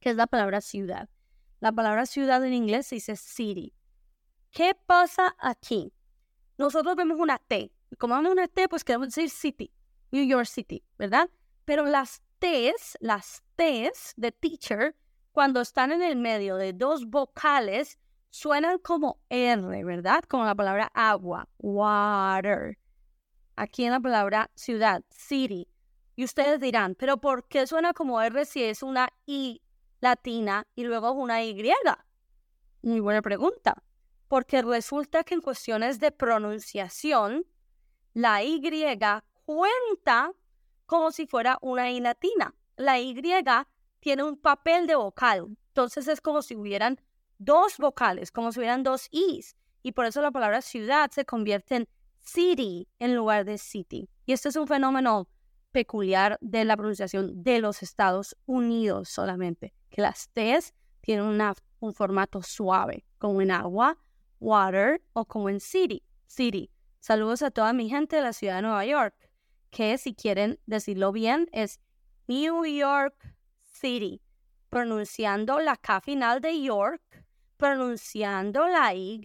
que 0.00 0.10
es 0.10 0.16
la 0.16 0.26
palabra 0.26 0.60
ciudad. 0.60 1.08
La 1.60 1.70
palabra 1.70 2.06
ciudad 2.06 2.44
en 2.44 2.54
inglés 2.54 2.86
se 2.88 2.96
dice 2.96 3.14
city. 3.14 3.72
¿Qué 4.50 4.74
pasa 4.86 5.36
aquí? 5.38 5.92
Nosotros 6.58 6.96
vemos 6.96 7.18
una 7.18 7.38
T, 7.38 7.70
como 7.98 8.18
una 8.18 8.48
T, 8.48 8.68
pues 8.68 8.84
queremos 8.84 9.08
decir 9.08 9.30
city, 9.30 9.72
New 10.10 10.24
York 10.24 10.46
City, 10.46 10.82
¿verdad? 10.98 11.30
Pero 11.64 11.84
las 11.84 12.22
T's, 12.38 12.96
las 13.00 13.42
T's 13.56 14.14
de 14.16 14.32
teacher, 14.32 14.96
cuando 15.32 15.60
están 15.60 15.92
en 15.92 16.02
el 16.02 16.16
medio 16.16 16.56
de 16.56 16.72
dos 16.72 17.06
vocales, 17.06 17.98
suenan 18.30 18.78
como 18.78 19.20
R, 19.28 19.84
¿verdad? 19.84 20.24
Como 20.24 20.44
la 20.44 20.54
palabra 20.54 20.90
agua, 20.94 21.48
water. 21.58 22.78
Aquí 23.56 23.84
en 23.84 23.92
la 23.92 24.00
palabra 24.00 24.50
ciudad, 24.54 25.02
city. 25.10 25.68
Y 26.16 26.24
ustedes 26.24 26.60
dirán, 26.60 26.94
pero 26.94 27.18
¿por 27.18 27.46
qué 27.48 27.66
suena 27.66 27.92
como 27.92 28.20
R 28.20 28.44
si 28.44 28.62
es 28.62 28.82
una 28.82 29.08
I 29.26 29.62
latina 30.00 30.66
y 30.74 30.84
luego 30.84 31.12
una 31.12 31.42
Y? 31.44 31.54
Muy 32.82 33.00
buena 33.00 33.22
pregunta. 33.22 33.82
Porque 34.28 34.62
resulta 34.62 35.24
que 35.24 35.34
en 35.34 35.40
cuestiones 35.40 36.00
de 36.00 36.10
pronunciación, 36.10 37.46
la 38.14 38.42
Y 38.42 38.60
cuenta 39.44 40.32
como 40.86 41.10
si 41.10 41.26
fuera 41.26 41.58
una 41.62 41.90
I 41.90 42.00
latina. 42.00 42.54
La 42.76 43.00
Y 43.00 43.14
tiene 44.00 44.22
un 44.22 44.36
papel 44.36 44.86
de 44.86 44.94
vocal. 44.94 45.56
Entonces 45.68 46.08
es 46.08 46.20
como 46.20 46.42
si 46.42 46.54
hubieran 46.54 47.00
dos 47.38 47.78
vocales, 47.78 48.30
como 48.30 48.52
si 48.52 48.60
hubieran 48.60 48.82
dos 48.82 49.08
Is. 49.10 49.56
Y 49.82 49.92
por 49.92 50.06
eso 50.06 50.20
la 50.20 50.30
palabra 50.30 50.62
ciudad 50.62 51.10
se 51.10 51.24
convierte 51.24 51.76
en 51.76 51.88
city 52.18 52.88
en 52.98 53.14
lugar 53.14 53.44
de 53.44 53.58
city. 53.58 54.08
Y 54.26 54.32
este 54.32 54.48
es 54.48 54.56
un 54.56 54.66
fenómeno 54.66 55.28
peculiar 55.72 56.38
de 56.40 56.64
la 56.64 56.76
pronunciación 56.76 57.42
de 57.42 57.58
los 57.60 57.82
Estados 57.82 58.36
Unidos 58.46 59.08
solamente, 59.08 59.74
que 59.90 60.02
las 60.02 60.28
T's 60.32 60.74
tienen 61.00 61.40
un 61.80 61.94
formato 61.94 62.42
suave, 62.42 63.04
como 63.18 63.40
en 63.40 63.50
agua, 63.50 63.98
water 64.38 65.02
o 65.14 65.24
como 65.24 65.48
en 65.48 65.58
city, 65.58 66.02
city. 66.26 66.71
Saludos 67.02 67.42
a 67.42 67.50
toda 67.50 67.72
mi 67.72 67.88
gente 67.88 68.14
de 68.14 68.22
la 68.22 68.32
ciudad 68.32 68.54
de 68.54 68.62
Nueva 68.62 68.86
York, 68.86 69.16
que 69.70 69.98
si 69.98 70.14
quieren 70.14 70.60
decirlo 70.66 71.10
bien 71.10 71.48
es 71.50 71.80
New 72.28 72.64
York 72.64 73.16
City, 73.60 74.22
pronunciando 74.68 75.58
la 75.58 75.76
K 75.76 76.00
final 76.00 76.40
de 76.40 76.62
York, 76.62 77.02
pronunciando 77.56 78.68
la 78.68 78.94
Y 78.94 79.20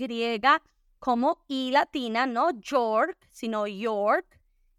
como 0.98 1.46
I 1.48 1.69
latina, 1.69 2.25
no 2.25 2.50
York, 2.50 3.15
sino 3.31 3.67
York, 3.67 4.25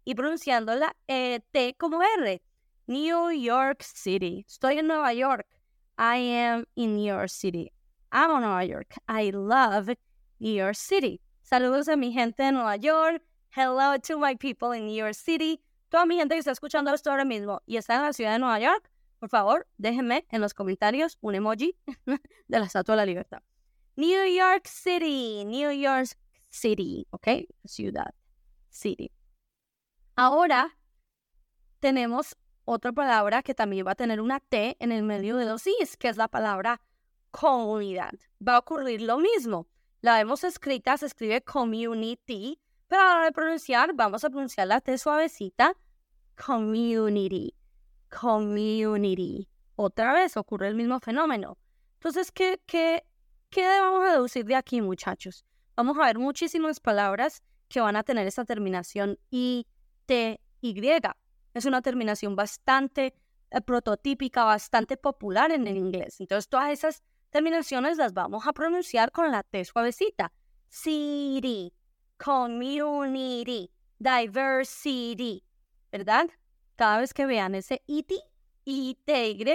y 0.03 0.13
pronunciando 0.13 0.75
la 0.75 0.93
e, 1.07 1.39
T 1.51 1.77
como 1.79 2.01
R. 2.03 2.41
New 2.87 3.31
York 3.31 3.81
City. 3.81 4.43
Estoy 4.45 4.79
en 4.79 4.87
Nueva 4.87 5.13
York. 5.13 5.47
I 5.97 6.35
am 6.35 6.65
in 6.75 6.97
New 6.97 7.05
York 7.05 7.29
City. 7.29 7.71
Amo 8.11 8.41
Nueva 8.41 8.65
York. 8.65 8.93
I 9.07 9.31
love 9.31 9.87
New 10.39 10.53
York 10.53 10.75
City. 10.75 11.21
Saludos 11.49 11.89
a 11.89 11.95
mi 11.95 12.11
gente 12.11 12.43
de 12.43 12.51
Nueva 12.51 12.75
York. 12.75 13.23
Hello 13.55 13.97
to 14.07 14.19
my 14.19 14.35
people 14.35 14.71
in 14.77 14.85
New 14.85 14.95
York 14.95 15.15
City. 15.15 15.59
Toda 15.89 16.05
mi 16.05 16.15
gente 16.15 16.35
que 16.35 16.39
está 16.41 16.51
escuchando 16.51 16.93
esto 16.93 17.09
ahora 17.09 17.25
mismo 17.25 17.63
y 17.65 17.77
está 17.77 17.95
en 17.95 18.03
la 18.03 18.13
ciudad 18.13 18.33
de 18.33 18.37
Nueva 18.37 18.59
York, 18.59 18.91
por 19.17 19.29
favor, 19.29 19.67
déjenme 19.77 20.27
en 20.29 20.41
los 20.41 20.53
comentarios 20.53 21.17
un 21.21 21.33
emoji 21.33 21.75
de 22.05 22.59
la 22.59 22.67
Estatua 22.67 22.93
de 22.93 22.97
la 22.97 23.05
Libertad. 23.07 23.41
New 23.95 24.25
York 24.31 24.67
City, 24.67 25.43
New 25.43 25.71
York 25.71 26.09
City, 26.49 27.07
¿ok? 27.09 27.27
Ciudad, 27.65 28.13
city. 28.69 29.11
Ahora 30.15 30.77
tenemos 31.79 32.37
otra 32.63 32.91
palabra 32.91 33.41
que 33.41 33.55
también 33.55 33.87
va 33.87 33.93
a 33.93 33.95
tener 33.95 34.21
una 34.21 34.39
T 34.39 34.77
en 34.79 34.91
el 34.91 35.01
medio 35.01 35.35
de 35.35 35.45
los 35.45 35.65
Is, 35.65 35.97
que 35.97 36.09
es 36.09 36.17
la 36.17 36.27
palabra 36.27 36.79
comunidad. 37.31 38.13
Va 38.47 38.57
a 38.57 38.59
ocurrir 38.59 39.01
lo 39.01 39.17
mismo. 39.17 39.65
La 40.01 40.15
vemos 40.15 40.43
escrita, 40.43 40.97
se 40.97 41.05
escribe 41.05 41.41
community, 41.41 42.59
pero 42.87 43.01
a 43.01 43.05
la 43.05 43.15
hora 43.15 43.25
de 43.25 43.31
pronunciar, 43.31 43.93
vamos 43.93 44.23
a 44.23 44.29
pronunciar 44.29 44.67
la 44.67 44.81
T 44.81 44.97
suavecita, 44.97 45.75
community, 46.35 47.53
community. 48.09 49.47
Otra 49.75 50.13
vez 50.13 50.37
ocurre 50.37 50.69
el 50.69 50.75
mismo 50.75 50.99
fenómeno. 50.99 51.57
Entonces, 51.95 52.31
¿qué, 52.31 52.61
qué 52.65 53.03
¿Qué 53.49 53.65
a 53.65 54.11
deducir 54.11 54.45
de 54.45 54.55
aquí, 54.55 54.79
muchachos? 54.79 55.43
Vamos 55.75 55.97
a 55.97 56.05
ver 56.05 56.19
muchísimas 56.19 56.79
palabras 56.79 57.41
que 57.67 57.81
van 57.81 57.95
a 57.95 58.03
tener 58.03 58.27
esta 58.27 58.45
terminación 58.45 59.17
I, 59.31 59.65
T, 60.05 60.39
Y. 60.61 61.01
Es 61.55 61.65
una 61.65 61.81
terminación 61.81 62.35
bastante 62.35 63.15
eh, 63.49 63.61
prototípica, 63.61 64.43
bastante 64.43 64.97
popular 64.97 65.51
en 65.51 65.65
el 65.65 65.77
inglés. 65.77 66.19
Entonces, 66.19 66.47
todas 66.47 66.69
esas 66.69 67.01
terminaciones 67.29 67.97
las 67.97 68.13
vamos 68.13 68.47
a 68.47 68.53
pronunciar 68.53 69.11
con 69.11 69.31
la 69.31 69.43
T 69.43 69.63
suavecita. 69.65 70.31
City, 70.67 71.73
community, 72.17 73.71
diversity, 73.97 75.43
¿verdad? 75.91 76.29
Cada 76.75 76.99
vez 76.99 77.13
que 77.13 77.25
vean 77.25 77.55
ese 77.55 77.81
IT, 77.87 78.11
I, 78.65 78.97
T, 79.05 79.29
Y, 79.29 79.45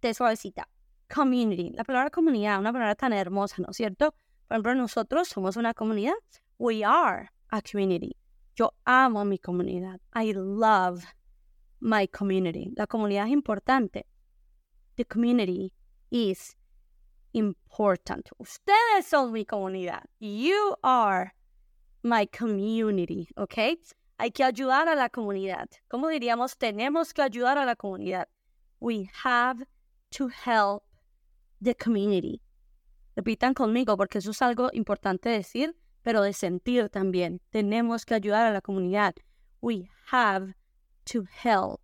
T 0.00 0.14
suavecita 0.14 0.68
community. 1.08 1.70
La 1.74 1.84
palabra 1.84 2.10
comunidad, 2.10 2.58
una 2.58 2.72
palabra 2.72 2.94
tan 2.94 3.12
hermosa, 3.12 3.56
¿no 3.58 3.70
es 3.70 3.76
cierto? 3.76 4.14
Por 4.46 4.56
ejemplo, 4.56 4.74
nosotros 4.74 5.28
somos 5.28 5.56
una 5.56 5.74
comunidad. 5.74 6.14
We 6.58 6.84
are 6.84 7.30
a 7.50 7.60
community. 7.62 8.16
Yo 8.54 8.74
amo 8.84 9.24
mi 9.24 9.38
comunidad. 9.38 10.00
I 10.14 10.32
love 10.32 11.04
my 11.80 12.08
community. 12.08 12.72
La 12.76 12.86
comunidad 12.86 13.26
es 13.26 13.32
importante. 13.32 14.06
The 14.96 15.04
community 15.04 15.72
is 16.10 16.56
important. 17.38 18.28
Ustedes 18.38 19.06
son 19.06 19.32
mi 19.32 19.44
comunidad. 19.44 20.04
You 20.20 20.76
are 20.82 21.32
my 22.02 22.26
community, 22.26 23.28
¿ok? 23.36 23.78
Hay 24.18 24.30
que 24.32 24.44
ayudar 24.44 24.88
a 24.88 24.94
la 24.94 25.08
comunidad. 25.08 25.68
¿Cómo 25.88 26.08
diríamos? 26.08 26.56
Tenemos 26.58 27.14
que 27.14 27.22
ayudar 27.22 27.56
a 27.58 27.64
la 27.64 27.76
comunidad. 27.76 28.26
We 28.80 29.10
have 29.24 29.64
to 30.10 30.28
help 30.28 30.82
the 31.60 31.74
community. 31.74 32.40
Repitan 33.16 33.54
conmigo 33.54 33.96
porque 33.96 34.18
eso 34.18 34.30
es 34.30 34.42
algo 34.42 34.70
importante 34.72 35.28
decir, 35.28 35.76
pero 36.02 36.22
de 36.22 36.32
sentir 36.32 36.88
también. 36.88 37.40
Tenemos 37.50 38.04
que 38.04 38.14
ayudar 38.14 38.46
a 38.46 38.52
la 38.52 38.60
comunidad. 38.60 39.14
We 39.60 39.88
have 40.10 40.54
to 41.04 41.24
help 41.44 41.80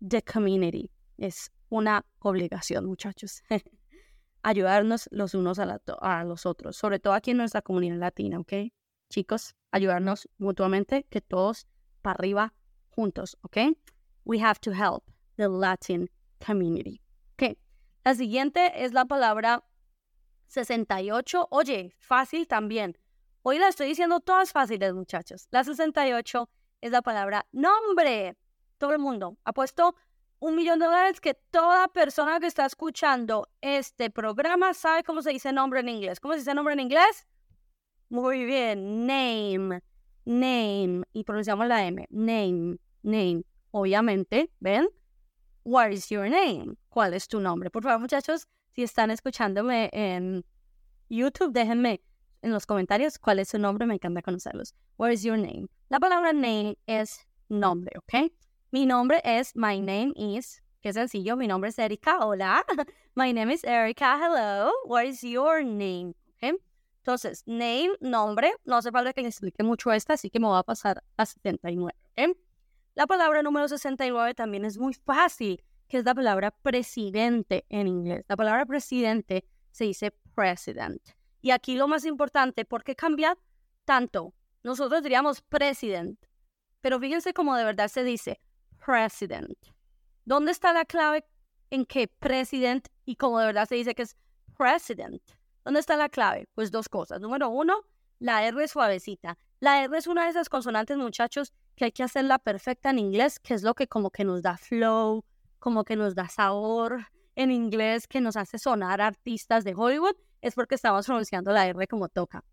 the 0.00 0.22
community. 0.22 0.90
Es 1.18 1.50
una 1.68 2.04
obligación, 2.20 2.86
muchachos. 2.86 3.42
Ayudarnos 4.42 5.08
los 5.12 5.34
unos 5.34 5.58
a, 5.58 6.24
los 6.24 6.46
otros, 6.46 6.76
sobre 6.76 6.98
todo 6.98 7.14
aquí 7.14 7.30
en 7.30 7.36
nuestra 7.36 7.62
comunidad 7.62 7.96
latina, 7.96 8.40
¿ok? 8.40 8.52
Chicos, 9.08 9.54
ayudarnos 9.70 10.28
mutuamente, 10.38 11.04
que 11.10 11.20
todos 11.20 11.66
para 12.02 12.14
arriba 12.14 12.54
juntos, 12.90 13.38
¿ok? 13.42 13.76
We 14.24 14.40
have 14.40 14.58
to 14.60 14.72
help 14.72 15.04
the 15.36 15.48
Latin 15.48 16.10
community. 16.44 17.00
¿ok? 17.34 17.56
La 18.04 18.14
siguiente 18.14 18.84
es 18.84 18.92
la 18.92 19.04
palabra 19.04 19.64
68. 20.48 21.48
Oye, 21.50 21.94
fácil 21.98 22.46
también. 22.46 22.98
Hoy 23.42 23.58
la 23.58 23.68
estoy 23.68 23.88
diciendo 23.88 24.20
todas 24.20 24.52
fáciles, 24.52 24.92
muchachos. 24.92 25.48
La 25.50 25.64
68 25.64 26.48
es 26.80 26.90
la 26.92 27.02
palabra 27.02 27.46
nombre. 27.52 28.36
Todo 28.78 28.92
el 28.92 28.98
mundo 28.98 29.38
ha 29.44 29.52
puesto 29.52 29.94
un 30.42 30.56
millón 30.56 30.80
de 30.80 30.86
dólares 30.86 31.20
que 31.20 31.34
toda 31.34 31.86
persona 31.86 32.40
que 32.40 32.48
está 32.48 32.66
escuchando 32.66 33.48
este 33.60 34.10
programa 34.10 34.74
sabe 34.74 35.04
cómo 35.04 35.22
se 35.22 35.30
dice 35.30 35.52
nombre 35.52 35.78
en 35.78 35.88
inglés. 35.88 36.18
¿Cómo 36.18 36.34
se 36.34 36.40
dice 36.40 36.52
nombre 36.52 36.74
en 36.74 36.80
inglés? 36.80 37.28
Muy 38.08 38.44
bien, 38.44 39.06
name, 39.06 39.80
name. 40.24 41.04
Y 41.12 41.22
pronunciamos 41.22 41.68
la 41.68 41.86
M, 41.86 42.04
name, 42.10 42.76
name. 43.02 43.44
Obviamente, 43.70 44.50
¿ven? 44.58 44.88
What 45.62 45.90
is 45.90 46.08
your 46.08 46.28
name? 46.28 46.74
¿Cuál 46.88 47.14
es 47.14 47.28
tu 47.28 47.38
nombre? 47.38 47.70
Por 47.70 47.84
favor, 47.84 48.00
muchachos, 48.00 48.48
si 48.74 48.82
están 48.82 49.12
escuchándome 49.12 49.90
en 49.92 50.44
YouTube, 51.08 51.52
déjenme 51.52 52.02
en 52.42 52.50
los 52.50 52.66
comentarios 52.66 53.16
cuál 53.20 53.38
es 53.38 53.50
su 53.50 53.60
nombre, 53.60 53.86
me 53.86 53.94
encanta 53.94 54.22
conocerlos. 54.22 54.74
What 54.96 55.10
is 55.10 55.22
your 55.22 55.38
name? 55.38 55.68
La 55.88 56.00
palabra 56.00 56.32
name 56.32 56.76
es 56.88 57.28
nombre, 57.48 57.92
¿ok? 57.96 58.32
Mi 58.74 58.86
nombre 58.86 59.20
es, 59.22 59.54
my 59.54 59.82
name 59.82 60.14
is, 60.16 60.62
qué 60.80 60.94
sencillo, 60.94 61.36
mi 61.36 61.46
nombre 61.46 61.68
es 61.68 61.78
Erika, 61.78 62.24
hola. 62.24 62.64
My 63.14 63.30
name 63.30 63.52
is 63.52 63.62
Erika, 63.64 64.18
hello. 64.18 64.72
What 64.86 65.04
is 65.04 65.20
your 65.20 65.62
name? 65.62 66.14
¿Ok? 66.36 66.58
Entonces, 67.02 67.42
name, 67.44 67.90
nombre, 68.00 68.54
no 68.64 68.76
hace 68.76 68.90
falta 68.90 69.12
que 69.12 69.20
explique 69.26 69.62
mucho 69.62 69.92
esta, 69.92 70.14
así 70.14 70.30
que 70.30 70.40
me 70.40 70.46
voy 70.46 70.58
a 70.58 70.62
pasar 70.62 71.04
a 71.18 71.26
79, 71.26 71.92
¿ok? 72.12 72.34
La 72.94 73.06
palabra 73.06 73.42
número 73.42 73.68
69 73.68 74.32
también 74.32 74.64
es 74.64 74.78
muy 74.78 74.94
fácil, 74.94 75.62
que 75.86 75.98
es 75.98 76.06
la 76.06 76.14
palabra 76.14 76.50
presidente 76.50 77.66
en 77.68 77.88
inglés. 77.88 78.24
La 78.26 78.36
palabra 78.36 78.64
presidente 78.64 79.44
se 79.70 79.84
dice 79.84 80.14
president. 80.34 81.02
Y 81.42 81.50
aquí 81.50 81.76
lo 81.76 81.88
más 81.88 82.06
importante, 82.06 82.64
¿por 82.64 82.84
qué 82.84 82.96
cambia 82.96 83.36
tanto? 83.84 84.32
Nosotros 84.62 85.02
diríamos 85.02 85.42
president, 85.42 86.18
pero 86.80 86.98
fíjense 86.98 87.34
cómo 87.34 87.54
de 87.54 87.64
verdad 87.64 87.88
se 87.88 88.02
dice 88.02 88.40
president. 88.84 89.56
¿Dónde 90.24 90.52
está 90.52 90.72
la 90.72 90.84
clave 90.84 91.24
en 91.70 91.84
que 91.84 92.08
president 92.08 92.88
y 93.04 93.16
cómo 93.16 93.38
de 93.38 93.46
verdad 93.46 93.68
se 93.68 93.76
dice 93.76 93.94
que 93.94 94.02
es 94.02 94.16
president? 94.56 95.22
¿Dónde 95.64 95.80
está 95.80 95.96
la 95.96 96.08
clave? 96.08 96.48
Pues 96.54 96.70
dos 96.70 96.88
cosas. 96.88 97.20
Número 97.20 97.48
uno, 97.48 97.82
la 98.18 98.44
R 98.46 98.66
suavecita. 98.68 99.38
La 99.60 99.82
R 99.84 99.96
es 99.96 100.06
una 100.06 100.24
de 100.24 100.30
esas 100.30 100.48
consonantes, 100.48 100.96
muchachos, 100.96 101.52
que 101.76 101.86
hay 101.86 101.92
que 101.92 102.02
hacerla 102.02 102.38
perfecta 102.38 102.90
en 102.90 102.98
inglés, 102.98 103.38
que 103.38 103.54
es 103.54 103.62
lo 103.62 103.74
que 103.74 103.86
como 103.86 104.10
que 104.10 104.24
nos 104.24 104.42
da 104.42 104.56
flow, 104.56 105.24
como 105.58 105.84
que 105.84 105.96
nos 105.96 106.14
da 106.14 106.28
sabor 106.28 107.06
en 107.36 107.50
inglés, 107.50 108.06
que 108.06 108.20
nos 108.20 108.36
hace 108.36 108.58
sonar 108.58 109.00
artistas 109.00 109.64
de 109.64 109.74
Hollywood, 109.74 110.16
es 110.40 110.54
porque 110.54 110.74
estamos 110.74 111.06
pronunciando 111.06 111.52
la 111.52 111.66
R 111.66 111.86
como 111.86 112.08
toca. 112.08 112.44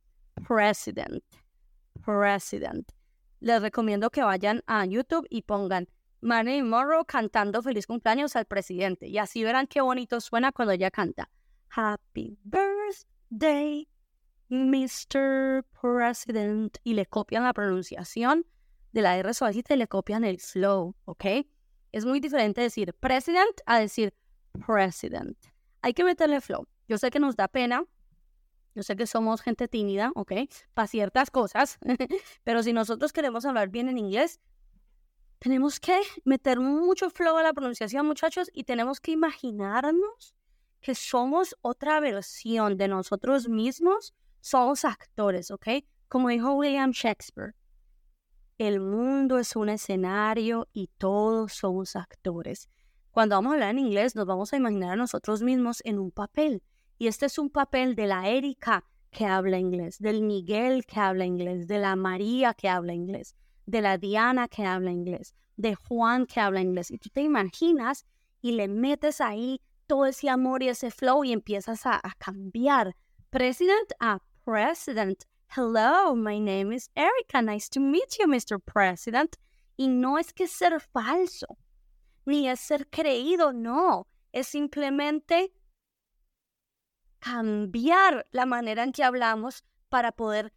President. 0.47 1.23
President. 2.05 2.89
Les 3.39 3.61
recomiendo 3.61 4.09
que 4.09 4.21
vayan 4.21 4.61
a 4.67 4.85
YouTube 4.85 5.25
y 5.29 5.41
pongan 5.41 5.87
Marilyn 6.21 6.67
Monroe 6.67 7.05
cantando 7.05 7.61
feliz 7.61 7.87
cumpleaños 7.87 8.35
al 8.35 8.45
presidente. 8.45 9.07
Y 9.07 9.17
así 9.17 9.43
verán 9.43 9.67
qué 9.67 9.81
bonito 9.81 10.19
suena 10.21 10.51
cuando 10.51 10.73
ella 10.73 10.91
canta. 10.91 11.29
Happy 11.69 12.37
birthday, 12.43 13.87
Mr. 14.49 15.65
President. 15.81 16.77
Y 16.83 16.93
le 16.93 17.05
copian 17.05 17.43
la 17.43 17.53
pronunciación 17.53 18.45
de 18.91 19.01
la 19.01 19.17
R 19.17 19.33
suavecita 19.33 19.75
y 19.75 19.77
le 19.77 19.87
copian 19.87 20.23
el 20.23 20.39
slow, 20.39 20.95
¿ok? 21.05 21.25
Es 21.91 22.05
muy 22.05 22.19
diferente 22.19 22.61
decir 22.61 22.93
president 22.93 23.61
a 23.65 23.79
decir 23.79 24.13
president. 24.65 25.37
Hay 25.81 25.93
que 25.93 26.03
meterle 26.03 26.41
flow. 26.41 26.67
Yo 26.87 26.97
sé 26.97 27.11
que 27.11 27.19
nos 27.19 27.35
da 27.35 27.47
pena. 27.47 27.85
Yo 28.75 28.83
sé 28.83 28.95
que 28.95 29.07
somos 29.07 29.41
gente 29.41 29.67
tímida, 29.67 30.11
¿ok? 30.15 30.33
Para 30.73 30.87
ciertas 30.87 31.31
cosas. 31.31 31.79
Pero 32.43 32.63
si 32.63 32.73
nosotros 32.73 33.13
queremos 33.13 33.45
hablar 33.45 33.69
bien 33.69 33.89
en 33.89 33.97
inglés, 33.97 34.39
tenemos 35.39 35.79
que 35.79 35.99
meter 36.25 36.59
mucho 36.59 37.09
flow 37.09 37.37
a 37.37 37.43
la 37.43 37.53
pronunciación, 37.53 38.05
muchachos, 38.05 38.49
y 38.53 38.65
tenemos 38.65 38.99
que 38.99 39.11
imaginarnos 39.11 40.35
que 40.81 40.95
somos 40.95 41.55
otra 41.61 41.99
versión 41.99 42.77
de 42.77 42.87
nosotros 42.87 43.47
mismos. 43.47 44.13
Somos 44.41 44.85
actores, 44.85 45.51
¿ok? 45.51 45.67
Como 46.07 46.29
dijo 46.29 46.53
William 46.53 46.91
Shakespeare, 46.91 47.55
el 48.57 48.81
mundo 48.81 49.37
es 49.39 49.55
un 49.55 49.69
escenario 49.69 50.67
y 50.73 50.87
todos 50.97 51.53
somos 51.53 51.95
actores. 51.95 52.69
Cuando 53.11 53.35
vamos 53.35 53.51
a 53.51 53.53
hablar 53.53 53.69
en 53.71 53.79
inglés, 53.79 54.15
nos 54.15 54.25
vamos 54.25 54.51
a 54.51 54.57
imaginar 54.57 54.91
a 54.91 54.95
nosotros 54.95 55.41
mismos 55.41 55.81
en 55.85 55.99
un 55.99 56.11
papel. 56.11 56.61
Y 56.97 57.07
este 57.07 57.25
es 57.25 57.39
un 57.39 57.49
papel 57.49 57.95
de 57.95 58.07
la 58.07 58.27
Erika 58.27 58.83
que 59.11 59.25
habla 59.25 59.57
inglés, 59.57 59.99
del 59.99 60.21
Miguel 60.21 60.85
que 60.85 60.99
habla 60.99 61.25
inglés, 61.25 61.67
de 61.67 61.79
la 61.79 61.95
María 61.95 62.53
que 62.53 62.69
habla 62.69 62.93
inglés, 62.93 63.35
de 63.69 63.81
la 63.81 63.97
Diana 63.97 64.47
que 64.47 64.65
habla 64.65 64.91
inglés, 64.91 65.35
de 65.55 65.75
Juan 65.75 66.25
que 66.25 66.39
habla 66.39 66.61
inglés. 66.61 66.89
Y 66.89 66.97
tú 66.97 67.09
te 67.09 67.21
imaginas 67.21 68.05
y 68.41 68.53
le 68.53 68.67
metes 68.67 69.21
ahí 69.21 69.61
todo 69.85 70.05
ese 70.05 70.29
amor 70.29 70.63
y 70.63 70.69
ese 70.69 70.91
flow 70.91 71.23
y 71.23 71.31
empiezas 71.33 71.85
a, 71.85 72.01
cambiar. 72.17 72.95
President 73.29 73.91
a 73.99 74.19
president 74.43 75.23
Hello, 75.55 76.15
my 76.15 76.39
name 76.39 76.71
is 76.71 76.89
Erica. 76.95 77.41
Nice 77.41 77.69
to 77.69 77.79
meet 77.79 78.17
you, 78.19 78.27
Mr. 78.27 78.59
President. 78.59 79.35
Y 79.77 79.87
no 79.87 80.17
es 80.17 80.31
que 80.33 80.47
ser 80.47 80.79
falso, 80.79 81.57
ni 82.25 82.47
es 82.47 82.59
ser 82.59 82.87
creído, 82.89 83.51
no. 83.51 84.07
Es 84.31 84.47
simplemente 84.47 85.51
cambiar 87.19 88.27
la 88.31 88.45
manera 88.45 88.83
en 88.83 88.91
que 88.91 89.03
hablamos 89.03 89.63
para 89.89 90.11
poder 90.11 90.53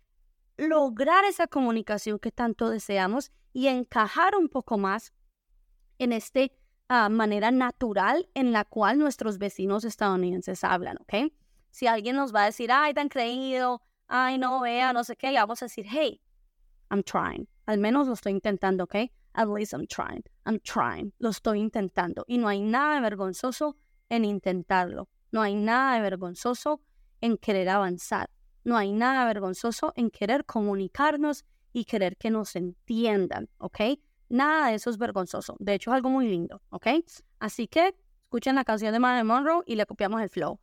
lograr 0.62 1.25
esa 1.25 1.46
comunicación 1.46 2.18
que 2.18 2.33
tanto 2.33 2.70
deseamos 2.70 3.33
y 3.53 3.66
encajar 3.68 4.35
un 4.37 4.48
poco 4.48 4.79
más 4.79 5.12
en 5.98 6.12
esta 6.12 6.40
ah, 6.88 7.09
manera 7.09 7.51
natural 7.51 8.29
en 8.35 8.53
la 8.53 8.64
cual 8.64 8.98
nuestros 8.98 9.38
vecinos 9.38 9.85
estadounidenses 9.85 10.64
hablan, 10.64 10.96
¿ok? 11.01 11.33
Si 11.70 11.87
alguien 11.87 12.16
nos 12.16 12.35
va 12.35 12.42
a 12.42 12.46
decir, 12.46 12.70
ay, 12.72 12.94
tan 12.94 13.09
creído, 13.09 13.83
ay, 14.09 14.38
no 14.38 14.61
vea, 14.61 14.92
no 14.92 15.05
sé 15.05 15.16
qué, 15.16 15.33
vamos 15.33 15.62
a 15.62 15.66
decir, 15.66 15.87
hey, 15.88 16.20
I'm 16.90 17.03
trying. 17.03 17.48
Al 17.66 17.79
menos 17.79 18.07
lo 18.07 18.14
estoy 18.14 18.33
intentando, 18.33 18.85
¿ok? 18.85 18.96
At 19.35 19.48
least 19.48 19.72
I'm 19.72 19.87
trying. 19.87 20.22
I'm 20.44 20.61
trying. 20.61 21.12
Lo 21.18 21.31
estoy 21.31 21.61
intentando. 21.61 22.25
Y 22.27 22.37
no 22.37 22.48
hay 22.48 22.61
nada 22.61 22.96
de 22.96 23.01
vergonzoso 23.01 23.77
en 24.11 24.27
intentarlo. 24.27 25.09
No 25.31 25.40
hay 25.40 25.55
nada 25.55 25.94
de 25.94 26.03
vergonzoso 26.03 26.83
en 27.22 27.38
querer 27.38 27.70
avanzar. 27.70 28.29
No 28.64 28.77
hay 28.77 28.92
nada 28.92 29.25
vergonzoso 29.25 29.92
en 29.96 30.11
querer 30.11 30.44
comunicarnos 30.44 31.44
y 31.72 31.85
querer 31.85 32.16
que 32.16 32.31
nos 32.31 32.55
entiendan, 32.55 33.48
¿ok? 33.59 33.81
Nada 34.29 34.68
de 34.68 34.75
eso 34.75 34.90
es 34.90 34.98
vergonzoso. 34.98 35.57
De 35.59 35.75
hecho, 35.75 35.90
es 35.90 35.96
algo 35.96 36.11
muy 36.11 36.29
lindo, 36.29 36.62
¿ok? 36.70 36.88
Así 37.38 37.68
que 37.68 37.94
escuchen 38.25 38.55
la 38.55 38.64
canción 38.64 38.92
de 38.92 38.98
Marilyn 38.98 39.27
Monroe 39.27 39.62
y 39.66 39.77
le 39.77 39.87
copiamos 39.87 40.22
el 40.22 40.31
flow. 40.31 40.61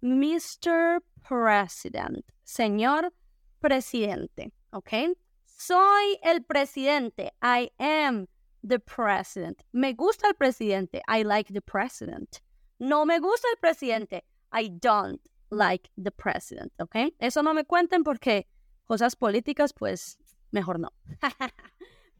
Mr. 0.00 1.02
President, 1.28 2.24
señor 2.42 3.12
presidente, 3.60 4.52
¿ok? 4.72 5.16
Soy 5.46 6.18
el 6.24 6.42
presidente. 6.42 7.32
I 7.40 7.70
am 7.78 8.26
the 8.66 8.80
president. 8.80 9.62
Me 9.72 9.92
gusta 9.92 10.28
el 10.28 10.34
presidente. 10.34 11.02
I 11.06 11.22
like 11.22 11.52
the 11.52 11.60
president. 11.60 12.40
No 12.80 13.04
me 13.04 13.20
gusta 13.20 13.46
el 13.52 13.58
presidente. 13.60 14.24
I 14.52 14.68
don't 14.68 15.20
like 15.52 15.90
the 16.02 16.10
president, 16.10 16.72
¿ok? 16.80 17.14
Eso 17.18 17.42
no 17.42 17.54
me 17.54 17.64
cuenten 17.64 18.02
porque 18.02 18.48
cosas 18.86 19.14
políticas, 19.14 19.72
pues 19.72 20.18
mejor 20.50 20.80
no. 20.80 20.92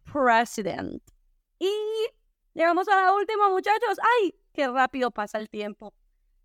president. 0.05 1.03
Y 1.59 1.73
llegamos 2.55 2.89
a 2.89 2.97
la 2.97 3.13
última, 3.13 3.49
muchachos. 3.49 3.99
¡Ay! 4.21 4.35
¡Qué 4.53 4.69
rápido 4.69 5.11
pasa 5.11 5.39
el 5.39 5.49
tiempo! 5.49 5.95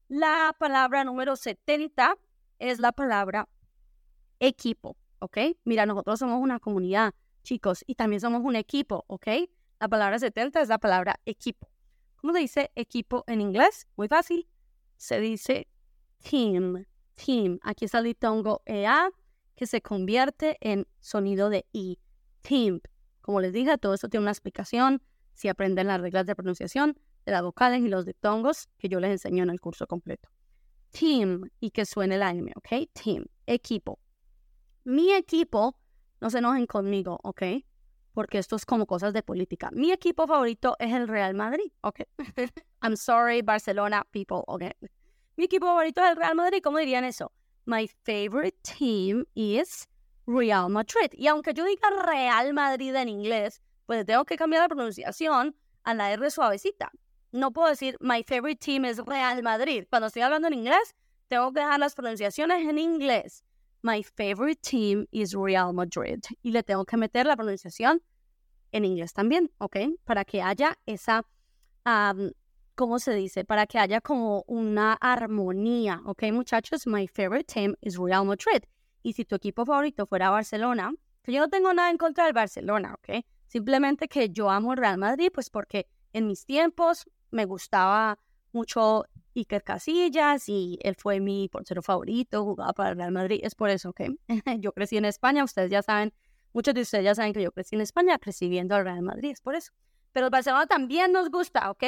La 0.07 0.55
palabra 0.57 1.03
número 1.03 1.35
70 1.35 2.17
es 2.59 2.79
la 2.79 2.93
palabra 2.93 3.49
equipo, 4.39 4.95
¿ok? 5.19 5.37
Mira, 5.65 5.85
nosotros 5.85 6.19
somos 6.19 6.41
una 6.41 6.59
comunidad, 6.59 7.13
chicos, 7.43 7.83
y 7.85 7.95
también 7.95 8.21
somos 8.21 8.41
un 8.43 8.55
equipo, 8.55 9.03
¿ok? 9.07 9.27
La 9.79 9.89
palabra 9.89 10.17
70 10.19 10.61
es 10.61 10.69
la 10.69 10.77
palabra 10.77 11.19
equipo. 11.25 11.69
¿Cómo 12.15 12.33
se 12.33 12.39
dice 12.39 12.71
equipo 12.75 13.25
en 13.27 13.41
inglés? 13.41 13.87
Muy 13.97 14.07
fácil. 14.07 14.47
Se 14.95 15.19
dice 15.19 15.67
team, 16.23 16.85
team. 17.15 17.59
Aquí 17.63 17.85
está 17.85 17.99
el 17.99 18.05
ditongo 18.05 18.61
EA 18.65 19.09
que 19.55 19.65
se 19.67 19.81
convierte 19.81 20.57
en 20.61 20.87
sonido 20.99 21.49
de 21.49 21.65
I. 21.73 21.99
Team. 22.41 22.79
Como 23.21 23.41
les 23.41 23.51
dije, 23.51 23.77
todo 23.77 23.93
esto 23.93 24.07
tiene 24.07 24.23
una 24.23 24.31
explicación. 24.31 25.01
Si 25.33 25.49
aprenden 25.49 25.87
las 25.87 25.99
reglas 25.99 26.25
de 26.25 26.35
pronunciación, 26.35 26.97
de 27.25 27.31
las 27.31 27.43
vocales 27.43 27.81
y 27.81 27.89
los 27.89 28.05
diptongos 28.05 28.69
que 28.77 28.87
yo 28.87 28.99
les 28.99 29.11
enseño 29.11 29.43
en 29.43 29.49
el 29.49 29.59
curso 29.59 29.85
completo. 29.85 30.29
Team 30.91 31.49
y 31.59 31.71
que 31.71 31.85
suene 31.85 32.17
la 32.17 32.31
M, 32.31 32.51
¿ok? 32.55 32.89
Team, 32.93 33.25
equipo. 33.45 33.99
Mi 34.85 35.11
equipo, 35.11 35.77
no 36.21 36.29
se 36.29 36.37
enojen 36.37 36.65
conmigo, 36.65 37.19
¿ok? 37.23 37.43
Porque 38.13 38.37
esto 38.37 38.55
es 38.55 38.65
como 38.65 38.87
cosas 38.87 39.13
de 39.13 39.21
política. 39.21 39.69
Mi 39.73 39.91
equipo 39.91 40.25
favorito 40.25 40.77
es 40.79 40.93
el 40.93 41.07
Real 41.07 41.33
Madrid, 41.33 41.71
¿ok? 41.81 42.01
I'm 42.81 42.95
sorry, 42.95 43.41
Barcelona 43.41 44.07
people, 44.11 44.43
¿ok? 44.47 44.63
Mi 45.37 45.45
equipo 45.45 45.67
favorito 45.67 46.03
es 46.03 46.09
el 46.09 46.17
Real 46.17 46.35
Madrid, 46.35 46.59
¿cómo 46.61 46.77
dirían 46.79 47.05
eso? 47.05 47.31
My 47.65 47.87
favorite 47.87 48.57
team 48.63 49.25
is 49.33 49.87
Real 50.25 50.69
Madrid. 50.69 51.11
Y 51.13 51.27
aunque 51.27 51.53
yo 51.53 51.63
diga 51.63 51.89
Real 52.05 52.53
Madrid 52.53 52.93
en 52.95 53.07
inglés, 53.07 53.61
pues 53.85 54.05
tengo 54.05 54.25
que 54.25 54.35
cambiar 54.35 54.63
la 54.63 54.67
pronunciación 54.67 55.55
a 55.83 55.93
la 55.93 56.11
R 56.11 56.29
suavecita 56.29 56.91
no 57.31 57.51
puedo 57.51 57.69
decir 57.69 57.97
my 57.99 58.23
favorite 58.23 58.59
team 58.59 58.85
es 58.85 58.97
Real 58.97 59.41
Madrid. 59.43 59.85
Cuando 59.89 60.07
estoy 60.07 60.21
hablando 60.21 60.47
en 60.47 60.53
inglés, 60.53 60.95
tengo 61.27 61.51
que 61.51 61.59
dejar 61.59 61.79
las 61.79 61.95
pronunciaciones 61.95 62.67
en 62.67 62.77
inglés. 62.77 63.43
My 63.81 64.03
favorite 64.03 64.61
team 64.61 65.05
is 65.11 65.33
Real 65.33 65.73
Madrid. 65.73 66.19
Y 66.41 66.51
le 66.51 66.63
tengo 66.63 66.85
que 66.85 66.97
meter 66.97 67.25
la 67.25 67.35
pronunciación 67.35 68.01
en 68.71 68.85
inglés 68.85 69.13
también, 69.13 69.51
¿ok? 69.59 69.77
Para 70.03 70.25
que 70.25 70.41
haya 70.41 70.77
esa, 70.85 71.25
¿cómo 72.77 72.99
se 72.99 73.13
dice? 73.15 73.43
Para 73.43 73.65
que 73.65 73.79
haya 73.79 74.01
como 74.01 74.43
una 74.47 74.93
armonía, 74.93 75.99
¿ok, 76.05 76.25
muchachos? 76.31 76.85
My 76.85 77.07
favorite 77.07 77.51
team 77.51 77.75
is 77.81 77.97
Real 77.97 78.23
Madrid. 78.23 78.63
Y 79.01 79.13
si 79.13 79.25
tu 79.25 79.35
equipo 79.35 79.65
favorito 79.65 80.05
fuera 80.05 80.29
Barcelona, 80.29 80.93
que 81.23 81.33
yo 81.33 81.39
no 81.41 81.49
tengo 81.49 81.73
nada 81.73 81.89
en 81.89 81.97
contra 81.97 82.25
del 82.25 82.33
Barcelona, 82.33 82.93
¿ok? 82.93 83.25
Simplemente 83.47 84.07
que 84.07 84.29
yo 84.29 84.51
amo 84.51 84.75
Real 84.75 84.99
Madrid, 84.99 85.31
pues 85.33 85.49
porque 85.49 85.87
en 86.13 86.27
mis 86.27 86.45
tiempos 86.45 87.09
me 87.31 87.45
gustaba 87.45 88.19
mucho 88.51 89.05
Iker 89.35 89.63
Casillas 89.63 90.47
y 90.47 90.77
él 90.83 90.95
fue 90.95 91.19
mi 91.19 91.49
portero 91.49 91.81
favorito, 91.81 92.43
jugaba 92.43 92.73
para 92.73 92.93
Real 92.93 93.11
Madrid. 93.11 93.39
Es 93.41 93.55
por 93.55 93.71
eso 93.71 93.91
que 93.91 94.15
yo 94.59 94.71
crecí 94.71 94.97
en 94.97 95.05
España. 95.05 95.43
Ustedes 95.43 95.71
ya 95.71 95.81
saben, 95.81 96.13
muchos 96.53 96.75
de 96.75 96.81
ustedes 96.81 97.05
ya 97.05 97.15
saben 97.15 97.33
que 97.33 97.41
yo 97.41 97.51
crecí 97.51 97.75
en 97.75 97.81
España, 97.81 98.19
crecí 98.19 98.47
viendo 98.49 98.75
al 98.75 98.83
Real 98.83 99.01
Madrid. 99.01 99.31
Es 99.31 99.41
por 99.41 99.55
eso. 99.55 99.73
Pero 100.17 100.25
el 100.25 100.31
Barcelona 100.31 100.65
también 100.65 101.11
nos 101.11 101.29
gusta, 101.29 101.69
¿ok? 101.69 101.83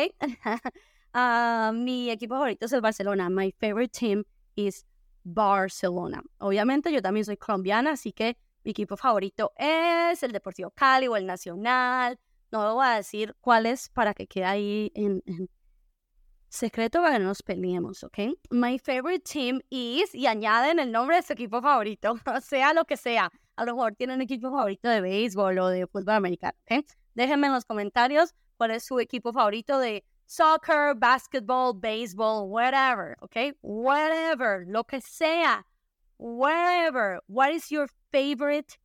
uh, 1.16 1.74
mi 1.74 2.12
equipo 2.12 2.36
favorito 2.36 2.68
es 2.68 2.74
el 2.74 2.82
Barcelona. 2.82 3.28
My 3.28 3.52
favorite 3.60 3.98
team 4.00 4.24
is 4.54 4.86
Barcelona. 5.24 6.22
Obviamente 6.38 6.92
yo 6.92 7.02
también 7.02 7.26
soy 7.26 7.38
colombiana, 7.38 7.94
así 7.94 8.14
que 8.14 8.38
mi 8.64 8.70
equipo 8.70 8.96
favorito 8.98 9.52
es 9.58 10.22
el 10.22 10.32
Deportivo 10.32 10.70
Cali 10.70 11.08
o 11.08 11.16
el 11.16 11.26
Nacional 11.26 12.20
no 12.52 12.76
voy 12.76 12.86
a 12.86 12.98
decir 12.98 13.36
cuál 13.42 13.66
es 13.66 13.90
para 13.90 14.14
que 14.14 14.28
quede 14.28 14.46
ahí 14.46 14.92
en, 14.94 15.24
secreto 16.50 17.02
para 17.02 17.14
que 17.14 17.20
no 17.20 17.30
nos 17.30 17.42
peleemos, 17.42 18.04
¿ok? 18.04 18.20
My 18.52 18.78
favorite 18.78 19.24
team 19.24 19.60
is, 19.72 20.14
y 20.14 20.28
añaden 20.28 20.78
el 20.78 20.92
nombre 20.92 21.16
de 21.16 21.24
su 21.24 21.34
equipo 21.34 21.64
favorito, 21.64 22.14
sea 22.44 22.76
lo 22.76 22.86
que 22.86 22.96
sea. 22.96 23.32
A 23.56 23.66
lo 23.66 23.74
mejor 23.74 23.96
tienen 23.96 24.22
equipo 24.22 24.52
favorito 24.52 24.88
de 24.88 25.02
béisbol 25.02 25.58
o 25.58 25.68
de 25.68 25.88
fútbol 25.88 26.14
americano, 26.14 26.58
¿ok? 26.70 26.86
Déjenme 27.20 27.48
en 27.48 27.54
los 27.54 27.66
comentarios 27.66 28.34
cuál 28.56 28.72
es 28.72 28.86
su 28.86 28.98
equipo 28.98 29.34
favorito 29.34 29.78
de 29.78 30.06
soccer, 30.26 30.96
basketball, 30.96 31.74
baseball, 31.74 32.50
whatever, 32.50 33.18
¿ok? 33.20 33.58
Whatever, 33.62 34.66
lo 34.66 34.86
que 34.86 35.02
sea, 35.02 35.66
whatever. 36.18 37.22
What 37.28 37.50
is 37.50 37.68
your 37.68 37.90
favorite 38.10 38.80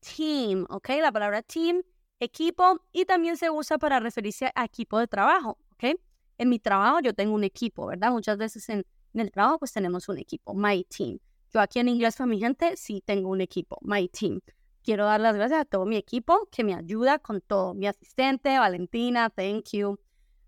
team? 0.00 0.66
¿Ok? 0.68 0.88
La 1.00 1.12
palabra 1.12 1.42
team, 1.42 1.84
equipo, 2.18 2.80
y 2.90 3.04
también 3.04 3.36
se 3.36 3.50
usa 3.50 3.78
para 3.78 4.00
referirse 4.00 4.50
a 4.56 4.64
equipo 4.64 4.98
de 4.98 5.06
trabajo, 5.06 5.56
¿ok? 5.74 5.96
En 6.38 6.48
mi 6.48 6.58
trabajo 6.58 6.98
yo 6.98 7.14
tengo 7.14 7.36
un 7.36 7.44
equipo, 7.44 7.86
¿verdad? 7.86 8.10
Muchas 8.10 8.36
veces 8.36 8.68
en, 8.68 8.84
en 9.14 9.20
el 9.20 9.30
trabajo 9.30 9.60
pues 9.60 9.72
tenemos 9.72 10.08
un 10.08 10.18
equipo, 10.18 10.54
my 10.54 10.82
team. 10.84 11.20
Yo 11.54 11.60
aquí 11.60 11.78
en 11.78 11.88
inglés 11.88 12.16
para 12.16 12.26
mi 12.26 12.40
gente 12.40 12.76
sí 12.76 13.00
tengo 13.06 13.28
un 13.28 13.42
equipo, 13.42 13.78
my 13.82 14.08
team. 14.08 14.40
Quiero 14.86 15.04
dar 15.04 15.20
las 15.20 15.36
gracias 15.36 15.60
a 15.60 15.64
todo 15.66 15.84
mi 15.84 15.96
equipo 15.96 16.48
que 16.50 16.64
me 16.64 16.72
ayuda 16.72 17.18
con 17.18 17.42
todo. 17.42 17.74
Mi 17.74 17.86
asistente, 17.86 18.58
Valentina, 18.58 19.28
thank 19.28 19.72
you 19.72 19.98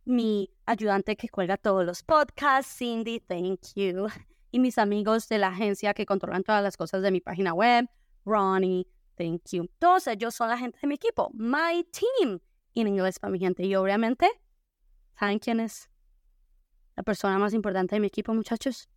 mi 0.08 0.50
ayudante 0.64 1.16
que 1.16 1.28
cuelga 1.28 1.58
todos 1.58 1.84
los 1.84 2.02
podcasts, 2.02 2.78
Cindy, 2.78 3.20
thank 3.20 3.60
you. 3.74 4.08
Y 4.50 4.60
mis 4.60 4.78
amigos 4.78 5.28
de 5.28 5.36
la 5.36 5.48
agencia 5.48 5.92
que 5.92 6.06
controlan 6.06 6.42
todas 6.42 6.62
las 6.62 6.78
cosas 6.78 7.02
de 7.02 7.10
mi 7.10 7.20
página 7.20 7.52
web, 7.52 7.86
Ronnie, 8.24 8.86
thank 9.14 9.42
you. 9.52 9.68
Todos 9.78 10.06
ellos 10.06 10.34
son 10.34 10.48
la 10.48 10.56
gente 10.56 10.78
de 10.80 10.88
mi 10.88 10.94
equipo, 10.94 11.30
my 11.34 11.84
team, 11.92 12.40
en 12.74 12.88
inglés 12.88 13.18
para 13.18 13.30
mi 13.30 13.38
gente. 13.38 13.62
Y 13.66 13.74
obviamente, 13.74 14.30
¿saben 15.18 15.38
quién 15.38 15.60
es 15.60 15.90
la 16.96 17.02
persona 17.02 17.38
más 17.38 17.52
importante 17.52 17.96
de 17.96 18.00
mi 18.00 18.06
equipo, 18.06 18.32
muchachos? 18.32 18.88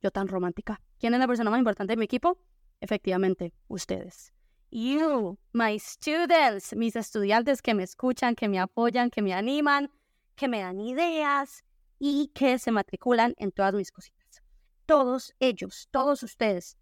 Yo 0.00 0.12
tan 0.12 0.28
romántica. 0.28 0.80
¿Quién 1.00 1.14
es 1.14 1.18
la 1.18 1.26
persona 1.26 1.50
más 1.50 1.58
importante 1.58 1.94
de 1.94 1.96
mi 1.96 2.04
equipo? 2.04 2.38
Efectivamente, 2.80 3.52
ustedes. 3.66 4.32
You, 4.72 5.36
my 5.52 5.78
students, 5.78 6.76
mis 6.76 6.94
estudiantes 6.94 7.60
que 7.60 7.74
me 7.74 7.82
escuchan, 7.82 8.36
que 8.36 8.48
me 8.48 8.60
apoyan, 8.60 9.10
que 9.10 9.20
me 9.20 9.32
animan, 9.32 9.90
que 10.36 10.46
me 10.46 10.60
dan 10.60 10.80
ideas 10.80 11.64
y 11.98 12.28
que 12.34 12.56
se 12.58 12.70
matriculan 12.70 13.34
en 13.38 13.50
todas 13.50 13.74
mis 13.74 13.90
cositas. 13.90 14.42
Todos 14.86 15.34
ellos, 15.40 15.88
todos 15.90 16.22
ustedes, 16.22 16.76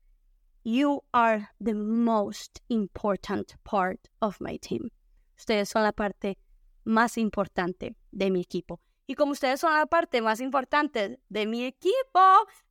you 0.65 1.03
are 1.13 1.49
the 1.61 1.75
most 1.75 2.61
important 2.69 3.55
part 3.65 4.09
of 4.21 4.39
my 4.39 4.59
team. 4.59 4.91
Ustedes 5.39 5.71
son 5.71 5.83
la 5.83 5.93
parte 5.93 6.37
más 6.85 7.17
importante 7.17 7.97
de 8.13 8.31
mi 8.31 8.43
equipo. 8.43 8.81
Y 9.07 9.15
como 9.15 9.33
ustedes 9.33 9.61
son 9.61 9.73
la 9.73 9.87
parte 9.87 10.21
más 10.21 10.41
importante 10.41 11.19
de 11.31 11.47
mi 11.47 11.65
equipo, 11.65 12.21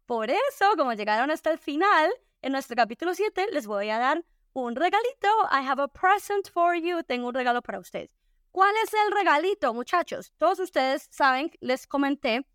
por 0.06 0.30
eso, 0.30 0.76
como 0.78 0.94
llegaron 0.94 1.32
hasta 1.32 1.50
el 1.50 1.58
final, 1.58 2.12
en 2.44 2.52
nuestro 2.52 2.76
capítulo 2.76 3.16
7 3.16 3.48
les 3.52 3.66
voy 3.66 3.90
a 3.90 3.98
dar 3.98 4.24
un 4.66 4.76
regalito. 4.76 5.28
I 5.52 5.62
have 5.68 5.82
a 5.82 5.88
present 5.88 6.50
for 6.52 6.76
you. 6.76 7.04
Tengo 7.04 7.28
un 7.28 7.34
regalo 7.34 7.62
para 7.62 7.80
ustedes. 7.80 8.10
¿Cuál 8.52 8.74
es 8.84 8.94
el 8.94 9.12
regalito, 9.12 9.74
muchachos? 9.74 10.34
Todos 10.38 10.60
ustedes 10.60 11.08
saben, 11.12 11.52
les 11.60 11.86
comenté 11.86 12.46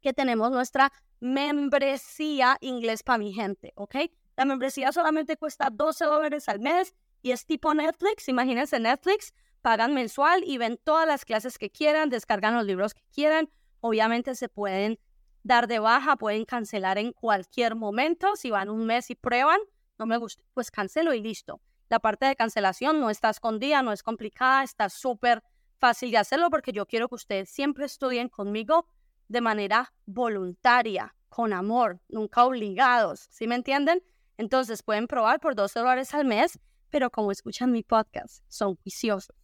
que 0.00 0.12
tenemos 0.12 0.50
nuestra 0.50 0.92
membresía 1.20 2.56
inglés 2.60 3.02
para 3.02 3.18
mi 3.18 3.32
gente, 3.32 3.72
¿ok? 3.74 3.96
La 4.36 4.44
membresía 4.44 4.92
solamente 4.92 5.36
cuesta 5.36 5.68
12 5.70 6.04
dólares 6.04 6.48
al 6.48 6.60
mes 6.60 6.94
y 7.22 7.32
es 7.32 7.44
tipo 7.44 7.74
Netflix. 7.74 8.28
Imagínense 8.28 8.78
Netflix, 8.78 9.34
pagan 9.60 9.94
mensual 9.94 10.44
y 10.44 10.58
ven 10.58 10.78
todas 10.82 11.06
las 11.06 11.24
clases 11.24 11.58
que 11.58 11.70
quieran, 11.70 12.08
descargan 12.08 12.54
los 12.54 12.64
libros 12.64 12.94
que 12.94 13.02
quieran. 13.12 13.50
Obviamente 13.80 14.34
se 14.34 14.48
pueden 14.48 14.98
dar 15.42 15.66
de 15.66 15.78
baja, 15.78 16.16
pueden 16.16 16.44
cancelar 16.44 16.98
en 16.98 17.12
cualquier 17.12 17.74
momento. 17.74 18.36
Si 18.36 18.50
van 18.50 18.70
un 18.70 18.86
mes 18.86 19.10
y 19.10 19.14
prueban, 19.14 19.58
no 19.98 20.06
me 20.06 20.16
gusta, 20.16 20.42
pues 20.54 20.70
cancelo 20.70 21.14
y 21.14 21.20
listo. 21.20 21.60
La 21.88 21.98
parte 21.98 22.26
de 22.26 22.36
cancelación 22.36 23.00
no 23.00 23.10
está 23.10 23.30
escondida, 23.30 23.82
no 23.82 23.92
es 23.92 24.02
complicada, 24.02 24.62
está 24.62 24.88
súper 24.88 25.42
fácil 25.78 26.10
de 26.10 26.18
hacerlo 26.18 26.50
porque 26.50 26.72
yo 26.72 26.86
quiero 26.86 27.08
que 27.08 27.14
ustedes 27.14 27.48
siempre 27.48 27.86
estudien 27.86 28.28
conmigo 28.28 28.86
de 29.28 29.40
manera 29.40 29.92
voluntaria, 30.06 31.14
con 31.28 31.52
amor, 31.52 32.00
nunca 32.08 32.44
obligados, 32.44 33.26
¿sí 33.30 33.46
me 33.46 33.54
entienden? 33.54 34.02
Entonces 34.36 34.82
pueden 34.82 35.06
probar 35.06 35.40
por 35.40 35.54
12 35.54 35.78
dólares 35.78 36.14
al 36.14 36.24
mes, 36.24 36.58
pero 36.90 37.10
como 37.10 37.32
escuchan 37.32 37.72
mi 37.72 37.82
podcast, 37.82 38.42
son 38.48 38.76
juiciosos. 38.76 39.34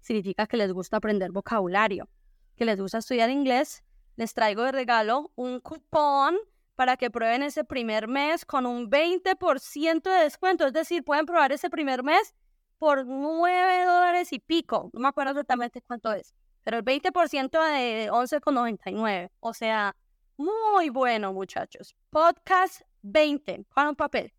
Significa 0.00 0.46
que 0.46 0.56
les 0.56 0.72
gusta 0.72 0.98
aprender 0.98 1.32
vocabulario, 1.32 2.08
que 2.56 2.64
les 2.64 2.80
gusta 2.80 2.98
estudiar 2.98 3.30
inglés. 3.30 3.82
Les 4.16 4.32
traigo 4.32 4.62
de 4.62 4.72
regalo 4.72 5.32
un 5.34 5.60
cupón 5.60 6.36
para 6.74 6.96
que 6.96 7.10
prueben 7.10 7.42
ese 7.42 7.64
primer 7.64 8.08
mes 8.08 8.44
con 8.44 8.66
un 8.66 8.90
20% 8.90 10.02
de 10.02 10.24
descuento. 10.24 10.66
Es 10.66 10.72
decir, 10.72 11.04
pueden 11.04 11.26
probar 11.26 11.52
ese 11.52 11.70
primer 11.70 12.02
mes 12.02 12.34
por 12.78 13.06
9 13.06 13.84
dólares 13.84 14.32
y 14.32 14.40
pico. 14.40 14.90
No 14.92 15.00
me 15.00 15.08
acuerdo 15.08 15.32
exactamente 15.32 15.80
cuánto 15.82 16.12
es, 16.12 16.34
pero 16.62 16.78
el 16.78 16.84
20% 16.84 17.50
de 17.50 18.10
11,99. 18.10 19.30
O 19.40 19.54
sea, 19.54 19.96
muy 20.36 20.90
bueno, 20.90 21.32
muchachos. 21.32 21.94
Podcast 22.10 22.82
20. 23.02 23.64
Cojan 23.68 23.88
un 23.88 23.96
papel. 23.96 24.32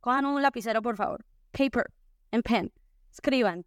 Cojan 0.00 0.24
un 0.24 0.40
lapicero, 0.40 0.80
por 0.80 0.96
favor. 0.96 1.24
Paper 1.52 1.92
and 2.32 2.42
pen. 2.42 2.72
Escriban. 3.12 3.64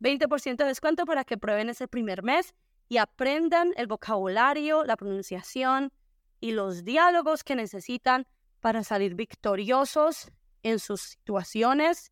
20% 0.00 0.56
de 0.56 0.64
descuento 0.64 1.04
para 1.04 1.24
que 1.24 1.38
prueben 1.38 1.68
ese 1.68 1.88
primer 1.88 2.22
mes 2.22 2.54
y 2.88 2.98
aprendan 2.98 3.72
el 3.76 3.86
vocabulario, 3.86 4.84
la 4.84 4.96
pronunciación 4.96 5.92
y 6.40 6.52
los 6.52 6.84
diálogos 6.84 7.44
que 7.44 7.54
necesitan 7.54 8.26
para 8.66 8.82
salir 8.82 9.14
victoriosos 9.14 10.32
en 10.64 10.80
sus 10.80 11.00
situaciones 11.00 12.10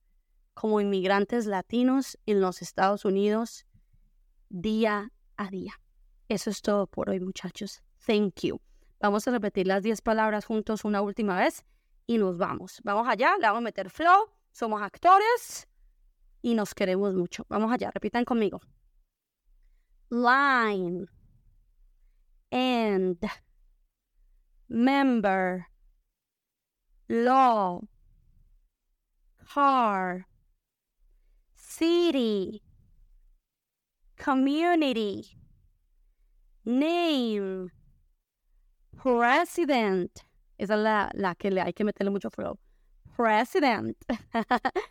como 0.54 0.80
inmigrantes 0.80 1.46
latinos 1.46 2.16
en 2.26 2.40
los 2.40 2.62
Estados 2.62 3.04
Unidos 3.04 3.66
día 4.50 5.10
a 5.36 5.50
día. 5.50 5.72
Eso 6.28 6.50
es 6.50 6.62
todo 6.62 6.86
por 6.86 7.10
hoy, 7.10 7.18
muchachos. 7.18 7.82
Thank 8.06 8.42
you. 8.42 8.60
Vamos 9.00 9.26
a 9.26 9.32
repetir 9.32 9.66
las 9.66 9.82
10 9.82 10.00
palabras 10.02 10.44
juntos 10.44 10.84
una 10.84 11.02
última 11.02 11.36
vez 11.36 11.64
y 12.06 12.18
nos 12.18 12.38
vamos. 12.38 12.80
Vamos 12.84 13.08
allá, 13.08 13.34
le 13.40 13.48
vamos 13.48 13.58
a 13.58 13.62
meter 13.62 13.90
flow. 13.90 14.30
Somos 14.52 14.80
actores 14.80 15.66
y 16.40 16.54
nos 16.54 16.72
queremos 16.72 17.14
mucho. 17.14 17.44
Vamos 17.48 17.72
allá, 17.72 17.90
repitan 17.90 18.24
conmigo. 18.24 18.60
Line. 20.08 21.06
End. 22.52 23.18
Member 24.68 25.73
law, 27.08 27.82
car, 29.52 30.26
city, 31.54 32.62
community, 34.16 35.36
name, 36.64 37.70
president. 38.96 40.24
Esa 40.58 40.74
es 40.74 40.80
la, 40.80 41.10
la 41.14 41.34
que 41.34 41.50
le 41.50 41.60
hay 41.60 41.72
que 41.72 41.84
meterle 41.84 42.10
mucho 42.10 42.30
flow. 42.30 42.58
President. 43.16 43.96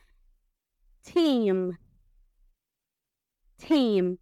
Team. 1.03 1.77
Team. 3.57 4.17